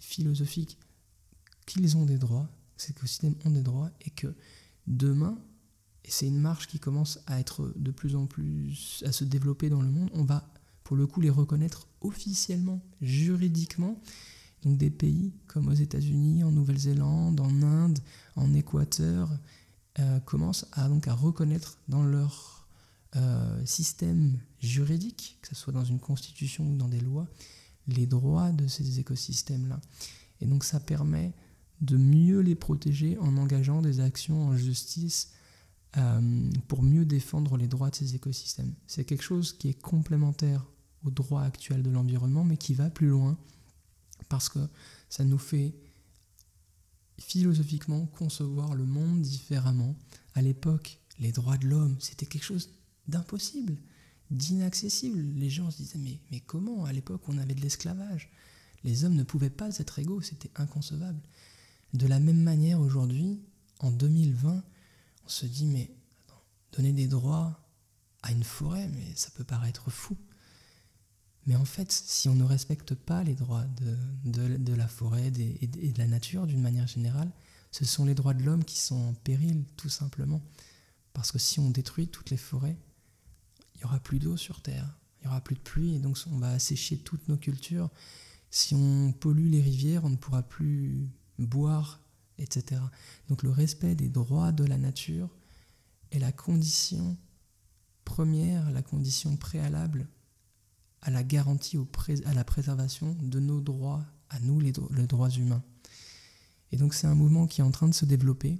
philosophique, 0.00 0.78
qu'ils 1.66 1.96
ont 1.96 2.04
des 2.04 2.18
droits, 2.18 2.48
ces 2.76 2.92
écosystèmes 2.92 3.34
ont 3.44 3.50
des 3.50 3.62
droits, 3.62 3.90
et 4.02 4.10
que 4.10 4.34
demain, 4.86 5.38
et 6.04 6.10
c'est 6.10 6.26
une 6.26 6.40
marche 6.40 6.66
qui 6.66 6.78
commence 6.78 7.20
à 7.26 7.38
être 7.38 7.72
de 7.76 7.90
plus 7.90 8.16
en 8.16 8.26
plus, 8.26 9.02
à 9.06 9.12
se 9.12 9.24
développer 9.24 9.68
dans 9.68 9.82
le 9.82 9.88
monde, 9.88 10.10
on 10.14 10.24
va 10.24 10.48
pour 10.84 10.96
le 10.96 11.06
coup 11.06 11.20
les 11.20 11.30
reconnaître 11.30 11.86
officiellement, 12.00 12.80
juridiquement, 13.00 14.00
Donc 14.64 14.76
des 14.76 14.90
pays 14.90 15.32
comme 15.46 15.68
aux 15.68 15.74
États-Unis, 15.74 16.42
en 16.42 16.50
Nouvelle-Zélande, 16.50 17.40
en 17.40 17.62
Inde, 17.62 17.98
en 18.36 18.52
Équateur, 18.54 19.30
euh, 19.98 20.20
commencent 20.20 20.66
à, 20.72 20.88
donc, 20.88 21.08
à 21.08 21.14
reconnaître 21.14 21.78
dans 21.88 22.02
leur 22.02 22.66
euh, 23.16 23.64
système 23.64 24.38
juridique, 24.60 25.38
que 25.42 25.48
ce 25.48 25.54
soit 25.54 25.72
dans 25.72 25.84
une 25.84 25.98
constitution 25.98 26.64
ou 26.64 26.76
dans 26.76 26.88
des 26.88 27.00
lois, 27.00 27.26
les 27.94 28.06
droits 28.06 28.52
de 28.52 28.66
ces 28.66 29.00
écosystèmes-là. 29.00 29.80
Et 30.40 30.46
donc 30.46 30.64
ça 30.64 30.80
permet 30.80 31.32
de 31.80 31.96
mieux 31.96 32.40
les 32.40 32.54
protéger 32.54 33.18
en 33.18 33.36
engageant 33.36 33.82
des 33.82 34.00
actions 34.00 34.48
en 34.48 34.56
justice 34.56 35.32
euh, 35.96 36.50
pour 36.68 36.82
mieux 36.82 37.04
défendre 37.04 37.56
les 37.56 37.66
droits 37.66 37.90
de 37.90 37.96
ces 37.96 38.14
écosystèmes. 38.14 38.74
C'est 38.86 39.04
quelque 39.04 39.24
chose 39.24 39.52
qui 39.52 39.68
est 39.68 39.80
complémentaire 39.80 40.64
au 41.04 41.10
droit 41.10 41.42
actuel 41.42 41.82
de 41.82 41.90
l'environnement, 41.90 42.44
mais 42.44 42.56
qui 42.56 42.74
va 42.74 42.90
plus 42.90 43.08
loin 43.08 43.36
parce 44.28 44.48
que 44.48 44.60
ça 45.08 45.24
nous 45.24 45.38
fait 45.38 45.74
philosophiquement 47.18 48.06
concevoir 48.06 48.74
le 48.74 48.84
monde 48.84 49.22
différemment. 49.22 49.96
À 50.34 50.42
l'époque, 50.42 50.98
les 51.18 51.32
droits 51.32 51.58
de 51.58 51.66
l'homme, 51.66 51.96
c'était 51.98 52.26
quelque 52.26 52.44
chose 52.44 52.70
d'impossible, 53.08 53.76
d'inaccessible. 54.30 55.20
Les 55.36 55.50
gens 55.50 55.70
se 55.70 55.78
disaient 55.78 55.98
mais, 55.98 56.20
mais 56.30 56.40
comment? 56.40 56.84
À 56.84 56.92
l'époque, 56.92 57.22
on 57.28 57.38
avait 57.38 57.54
de 57.54 57.60
l'esclavage. 57.60 58.30
Les 58.84 59.04
hommes 59.04 59.14
ne 59.14 59.24
pouvaient 59.24 59.50
pas 59.50 59.76
être 59.78 59.98
égaux, 59.98 60.22
c'était 60.22 60.50
inconcevable. 60.56 61.20
De 61.92 62.06
la 62.06 62.20
même 62.20 62.40
manière, 62.40 62.80
aujourd'hui, 62.80 63.40
en 63.80 63.90
2020, 63.90 64.62
on 65.24 65.28
se 65.28 65.46
dit 65.46 65.66
mais 65.66 65.90
donner 66.72 66.92
des 66.92 67.08
droits 67.08 67.60
à 68.22 68.32
une 68.32 68.44
forêt, 68.44 68.88
mais 68.88 69.14
ça 69.14 69.30
peut 69.30 69.44
paraître 69.44 69.90
fou. 69.90 70.16
Mais 71.46 71.56
en 71.56 71.64
fait, 71.64 71.90
si 71.90 72.28
on 72.28 72.34
ne 72.34 72.44
respecte 72.44 72.94
pas 72.94 73.24
les 73.24 73.34
droits 73.34 73.64
de, 74.24 74.74
la 74.74 74.86
forêt 74.86 75.32
et, 75.60 75.66
de 75.66 75.98
la 75.98 76.06
nature 76.06 76.46
d'une 76.46 76.60
manière 76.60 76.86
générale, 76.86 77.30
ce 77.72 77.84
sont 77.84 78.04
les 78.04 78.14
droits 78.14 78.34
de 78.34 78.42
l'homme 78.42 78.64
qui 78.64 78.78
sont 78.78 78.96
en 78.96 79.14
péril, 79.14 79.64
tout 79.76 79.88
simplement. 79.88 80.42
Parce 81.12 81.32
que 81.32 81.38
si 81.38 81.58
on 81.58 81.70
détruit 81.70 82.08
toutes 82.08 82.30
les 82.30 82.36
forêts, 82.36 82.76
il 83.80 83.86
n'y 83.86 83.90
aura 83.90 84.00
plus 84.00 84.18
d'eau 84.18 84.36
sur 84.36 84.60
Terre, 84.60 84.98
il 85.18 85.24
n'y 85.24 85.28
aura 85.28 85.40
plus 85.40 85.54
de 85.54 85.60
pluie, 85.60 85.94
et 85.94 85.98
donc 85.98 86.18
on 86.30 86.38
va 86.38 86.50
assécher 86.50 86.98
toutes 86.98 87.28
nos 87.28 87.38
cultures. 87.38 87.88
Si 88.50 88.74
on 88.74 89.12
pollue 89.12 89.48
les 89.48 89.62
rivières, 89.62 90.04
on 90.04 90.10
ne 90.10 90.16
pourra 90.16 90.42
plus 90.42 91.08
boire, 91.38 92.02
etc. 92.36 92.82
Donc 93.28 93.42
le 93.42 93.50
respect 93.50 93.94
des 93.94 94.08
droits 94.08 94.52
de 94.52 94.64
la 94.64 94.76
nature 94.76 95.30
est 96.10 96.18
la 96.18 96.32
condition 96.32 97.16
première, 98.04 98.70
la 98.70 98.82
condition 98.82 99.36
préalable 99.36 100.08
à 101.00 101.10
la 101.10 101.22
garantie, 101.22 101.78
à 102.26 102.34
la 102.34 102.44
préservation 102.44 103.16
de 103.22 103.40
nos 103.40 103.60
droits, 103.60 104.04
à 104.28 104.40
nous 104.40 104.60
les, 104.60 104.72
droits 104.72 105.30
humains. 105.30 105.62
Et 106.72 106.76
donc 106.76 106.92
c'est 106.92 107.06
un 107.06 107.14
mouvement 107.14 107.46
qui 107.46 107.62
est 107.62 107.64
en 107.64 107.70
train 107.70 107.88
de 107.88 107.94
se 107.94 108.04
développer 108.04 108.58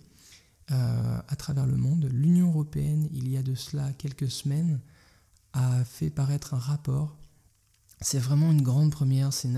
euh, 0.70 1.20
à 1.26 1.36
travers 1.36 1.66
le 1.66 1.76
monde. 1.76 2.08
L'Union 2.10 2.48
européenne, 2.48 3.08
il 3.12 3.28
y 3.28 3.36
a 3.36 3.42
de 3.42 3.54
cela 3.54 3.92
quelques 3.94 4.30
semaines, 4.30 4.80
a 5.52 5.84
fait 5.84 6.10
paraître 6.10 6.54
un 6.54 6.58
rapport. 6.58 7.16
C'est 8.00 8.18
vraiment 8.18 8.50
une 8.50 8.62
grande 8.62 8.90
première, 8.90 9.32
c'est 9.32 9.48
une, 9.48 9.56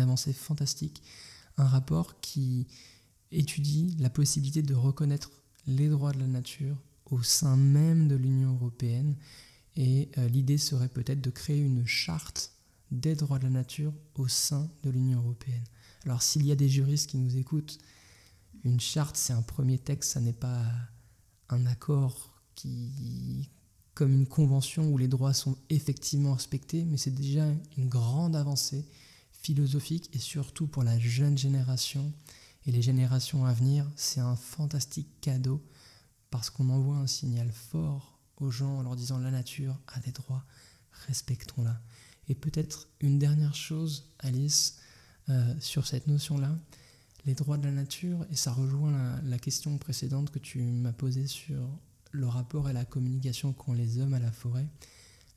avancée 0.00 0.32
fantastique. 0.32 1.02
Un 1.56 1.66
rapport 1.66 2.20
qui 2.20 2.66
étudie 3.30 3.96
la 3.98 4.10
possibilité 4.10 4.62
de 4.62 4.74
reconnaître 4.74 5.30
les 5.66 5.88
droits 5.88 6.12
de 6.12 6.18
la 6.18 6.26
nature 6.26 6.76
au 7.06 7.22
sein 7.22 7.56
même 7.56 8.08
de 8.08 8.16
l'Union 8.16 8.54
européenne 8.54 9.16
et 9.76 10.08
euh, 10.18 10.28
l'idée 10.28 10.58
serait 10.58 10.88
peut-être 10.88 11.20
de 11.20 11.30
créer 11.30 11.60
une 11.60 11.86
charte 11.86 12.52
des 12.90 13.14
droits 13.14 13.38
de 13.38 13.44
la 13.44 13.50
nature 13.50 13.92
au 14.14 14.28
sein 14.28 14.68
de 14.82 14.90
l'Union 14.90 15.18
européenne. 15.18 15.64
Alors 16.04 16.22
s'il 16.22 16.44
y 16.46 16.52
a 16.52 16.56
des 16.56 16.68
juristes 16.68 17.10
qui 17.10 17.18
nous 17.18 17.36
écoutent, 17.36 17.78
une 18.64 18.80
charte 18.80 19.16
c'est 19.16 19.32
un 19.32 19.42
premier 19.42 19.78
texte, 19.78 20.12
ça 20.12 20.20
n'est 20.20 20.32
pas 20.32 20.64
un 21.48 21.66
accord 21.66 22.32
qui 22.54 23.48
comme 23.98 24.12
une 24.12 24.28
convention 24.28 24.88
où 24.90 24.96
les 24.96 25.08
droits 25.08 25.34
sont 25.34 25.58
effectivement 25.70 26.34
respectés, 26.34 26.84
mais 26.84 26.96
c'est 26.96 27.10
déjà 27.10 27.44
une 27.76 27.88
grande 27.88 28.36
avancée 28.36 28.86
philosophique 29.32 30.08
et 30.12 30.20
surtout 30.20 30.68
pour 30.68 30.84
la 30.84 30.96
jeune 31.00 31.36
génération 31.36 32.12
et 32.64 32.70
les 32.70 32.80
générations 32.80 33.44
à 33.44 33.52
venir, 33.52 33.90
c'est 33.96 34.20
un 34.20 34.36
fantastique 34.36 35.08
cadeau 35.20 35.60
parce 36.30 36.48
qu'on 36.48 36.70
envoie 36.70 36.94
un 36.94 37.08
signal 37.08 37.50
fort 37.50 38.20
aux 38.36 38.52
gens 38.52 38.78
en 38.78 38.82
leur 38.82 38.94
disant 38.94 39.18
la 39.18 39.32
nature 39.32 39.76
a 39.88 39.98
des 39.98 40.12
droits, 40.12 40.44
respectons-la. 41.08 41.80
Et 42.28 42.36
peut-être 42.36 42.86
une 43.00 43.18
dernière 43.18 43.56
chose, 43.56 44.12
Alice, 44.20 44.76
euh, 45.28 45.56
sur 45.58 45.88
cette 45.88 46.06
notion-là, 46.06 46.56
les 47.26 47.34
droits 47.34 47.58
de 47.58 47.64
la 47.64 47.72
nature, 47.72 48.24
et 48.30 48.36
ça 48.36 48.52
rejoint 48.52 49.20
la, 49.24 49.38
question 49.40 49.76
précédente 49.76 50.30
que 50.30 50.38
tu 50.38 50.62
m'as 50.62 50.92
posée 50.92 51.26
sur 51.26 51.68
le 52.10 52.26
rapport 52.26 52.68
et 52.68 52.72
la 52.72 52.84
communication 52.84 53.52
qu'ont 53.52 53.72
les 53.72 53.98
hommes 53.98 54.14
à 54.14 54.18
la 54.18 54.32
forêt. 54.32 54.68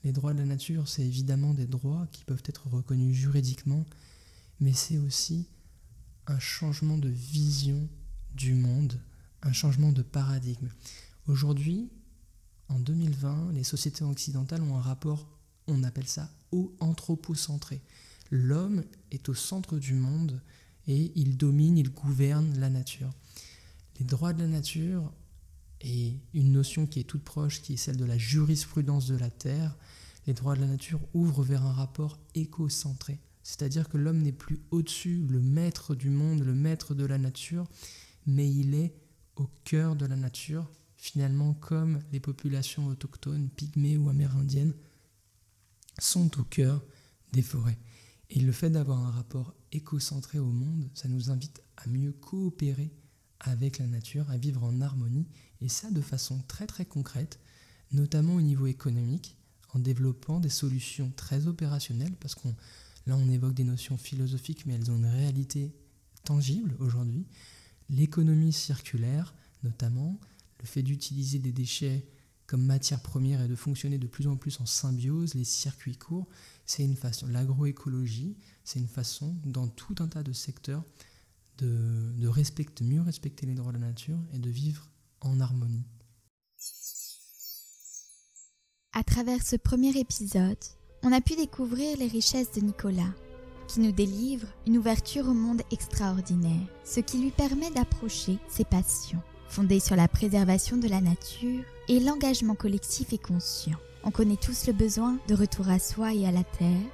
Les 0.04 0.12
droits 0.12 0.34
de 0.34 0.40
la 0.40 0.46
nature, 0.46 0.88
c'est 0.88 1.06
évidemment 1.06 1.54
des 1.54 1.68
droits 1.68 2.08
qui 2.12 2.24
peuvent 2.24 2.44
être 2.46 2.68
reconnus 2.68 3.16
juridiquement, 3.16 3.86
mais 4.60 4.74
c'est 4.74 4.98
aussi 4.98 5.48
un 6.28 6.40
changement 6.40 6.98
de 6.98 7.10
vision 7.10 7.88
du 8.34 8.54
monde, 8.54 9.00
un 9.44 9.52
changement 9.52 9.92
de 9.92 10.02
paradigme. 10.02 10.70
Aujourd'hui, 11.28 11.90
en 12.70 12.80
2020, 12.80 13.52
les 13.54 13.64
sociétés 13.64 14.04
occidentales 14.04 14.62
ont 14.62 14.78
un 14.78 14.82
rapport, 14.82 15.28
on 15.68 15.84
appelle 15.84 16.08
ça, 16.08 16.32
au 16.52 16.74
anthropocentré. 16.80 17.82
L'homme 18.32 18.84
est 19.12 19.30
au 19.30 19.34
centre 19.34 19.78
du 19.78 19.94
monde 19.94 20.42
et 20.88 21.12
il 21.16 21.38
domine, 21.38 21.78
il 21.78 21.92
gouverne 21.92 22.58
la 22.60 22.70
nature. 22.70 23.12
Les 24.00 24.06
droits 24.06 24.34
de 24.34 24.42
la 24.42 24.48
nature 24.48 25.12
et 25.82 26.20
une 26.34 26.52
notion 26.52 26.86
qui 26.86 27.00
est 27.00 27.06
toute 27.06 27.24
proche, 27.24 27.62
qui 27.62 27.74
est 27.74 27.78
celle 27.78 27.98
de 27.98 28.06
la 28.06 28.17
jurisprudence 28.17 29.08
de 29.08 29.15
la 29.15 29.30
Terre, 29.30 29.76
les 30.28 30.34
droits 30.34 30.56
de 30.56 30.62
la 30.62 30.67
nature 30.67 31.00
ouvrent 31.13 31.44
vers 31.44 31.65
un 31.65 31.74
rapport 31.74 32.20
écocentré. 32.36 33.20
C'est-à-dire 33.44 33.89
que 33.89 33.98
l'homme 33.98 34.22
n'est 34.22 34.32
plus 34.32 34.62
au-dessus, 34.70 35.26
le 35.28 35.39
maître 35.39 35.96
du 35.96 36.10
monde, 36.10 36.41
le 36.44 36.54
maître 36.54 36.94
de 36.94 37.06
la 37.06 37.17
nature, 37.17 37.67
mais 38.28 38.50
il 38.50 38.76
est 38.76 38.94
au 39.36 39.50
cœur 39.63 39.96
de 39.96 40.06
la 40.06 40.15
nature 40.15 40.70
finalement 41.02 41.56
comme 41.56 42.00
les 42.12 42.20
populations 42.20 42.86
autochtones, 42.86 43.50
pygmées 43.50 43.98
ou 43.98 44.08
amérindiennes, 44.08 44.76
sont 45.98 46.39
au 46.39 46.44
cœur 46.44 46.86
des 47.34 47.41
forêts. 47.41 47.80
Et 48.30 48.39
le 48.39 48.52
fait 48.52 48.70
d'avoir 48.70 49.00
un 49.00 49.10
rapport 49.10 49.56
écocentré 49.72 50.38
au 50.38 50.52
monde, 50.52 50.91
ça 50.94 51.08
nous 51.08 51.32
invite 51.32 51.63
à 51.78 51.88
mieux 51.88 52.12
coopérer 52.12 52.94
avec 53.39 53.80
la 53.80 53.88
nature, 53.88 54.30
à 54.30 54.38
vivre 54.38 54.63
en 54.63 54.80
harmonie, 54.80 55.28
et 55.62 55.69
ça 55.69 55.91
de 55.91 56.02
façon 56.02 56.41
très 56.47 56.67
très 56.67 56.86
concrète, 56.86 57.39
notamment 57.91 58.36
au 58.36 58.41
niveau 58.41 58.67
économique, 58.67 59.38
en 59.74 59.80
développant 59.80 60.39
des 60.39 60.50
solutions 60.50 61.12
très 61.15 61.47
opérationnelles, 61.47 62.15
parce 62.19 62.36
qu'on 62.36 62.56
là 63.08 63.15
on 63.17 63.30
évoque 63.30 63.54
des 63.54 63.63
notions 63.63 63.97
philosophiques, 63.97 64.65
mais 64.65 64.74
elles 64.74 64.91
ont 64.91 64.97
une 64.97 65.06
réalité 65.06 65.74
tangible 66.24 66.76
aujourd'hui. 66.80 67.26
L'économie 67.89 68.54
circulaire, 68.54 69.34
notamment, 69.63 70.19
le 70.60 70.65
fait 70.65 70.84
d'utiliser 70.84 71.39
des 71.39 71.52
déchets 71.52 72.06
comme 72.45 72.65
matière 72.65 73.02
première 73.02 73.41
et 73.41 73.47
de 73.47 73.56
fonctionner 73.56 73.97
de 73.97 74.08
plus 74.08 74.28
en 74.28 74.36
plus 74.36 74.60
en 74.60 74.65
symbiose, 74.65 75.36
les 75.36 75.45
circuits 75.45 75.95
courts, 75.95 76.28
c'est 76.65 76.84
une 76.84 76.97
façon. 76.97 77.28
L'agroécologie, 77.28 78.36
c'est 78.65 78.80
une 78.80 78.89
façon, 78.89 79.38
dans 79.45 79.67
tout 79.67 79.95
un 80.00 80.08
tas 80.08 80.21
de 80.21 80.34
secteurs, 80.34 80.84
de, 81.60 82.12
de 82.17 82.28
respecter, 82.28 82.84
mieux 82.84 83.02
respecter 83.02 83.45
les 83.45 83.56
droits 83.56 83.71
de 83.71 83.78
la 83.78 83.88
nature 83.88 84.19
et 84.34 84.39
de 84.39 84.50
vivre 84.50 84.90
en 85.22 85.40
harmonie. 85.40 85.86
À 88.94 89.04
travers 89.04 89.42
ce 89.42 89.56
premier 89.56 89.98
épisode, 89.98 90.58
on 91.04 91.12
a 91.12 91.22
pu 91.22 91.36
découvrir 91.36 91.98
les 91.98 92.08
richesses 92.08 92.52
de 92.52 92.62
Nicolas, 92.62 93.14
qui 93.68 93.80
nous 93.80 93.92
délivre 93.92 94.48
une 94.68 94.78
ouverture 94.78 95.28
au 95.28 95.34
monde 95.34 95.62
extraordinaire, 95.72 96.68
ce 96.84 97.00
qui 97.00 97.20
lui 97.20 97.32
permet 97.32 97.72
d'approcher 97.72 98.38
ses 98.50 98.66
passions 98.66 99.22
fondée 99.52 99.82
sur 99.82 99.96
la 99.96 100.08
préservation 100.08 100.78
de 100.78 100.88
la 100.88 101.02
nature 101.02 101.64
et 101.90 102.00
l'engagement 102.00 102.56
collectif 102.56 103.12
et 103.12 103.18
conscient. 103.18 103.78
On 104.04 104.12
connaît 104.12 104.38
tous 104.38 104.68
le 104.68 104.74
besoin 104.74 105.18
de 105.28 105.36
retour 105.36 105.70
à 105.70 105.78
soi 105.78 106.14
et 106.14 106.26
à 106.26 106.32
la 106.32 106.44
terre, 106.44 106.88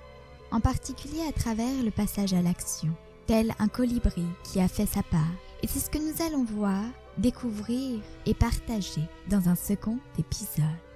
en 0.51 0.59
particulier 0.59 1.21
à 1.29 1.31
travers 1.31 1.83
le 1.83 1.91
passage 1.91 2.33
à 2.33 2.41
l'action, 2.41 2.89
tel 3.27 3.53
un 3.59 3.67
colibri 3.67 4.25
qui 4.43 4.59
a 4.59 4.67
fait 4.67 4.87
sa 4.87 5.03
part. 5.03 5.21
Et 5.61 5.67
c'est 5.67 5.79
ce 5.79 5.89
que 5.89 5.99
nous 5.99 6.25
allons 6.25 6.43
voir, 6.43 6.83
découvrir 7.17 7.99
et 8.25 8.33
partager 8.33 9.03
dans 9.29 9.49
un 9.49 9.55
second 9.55 9.97
épisode. 10.19 10.86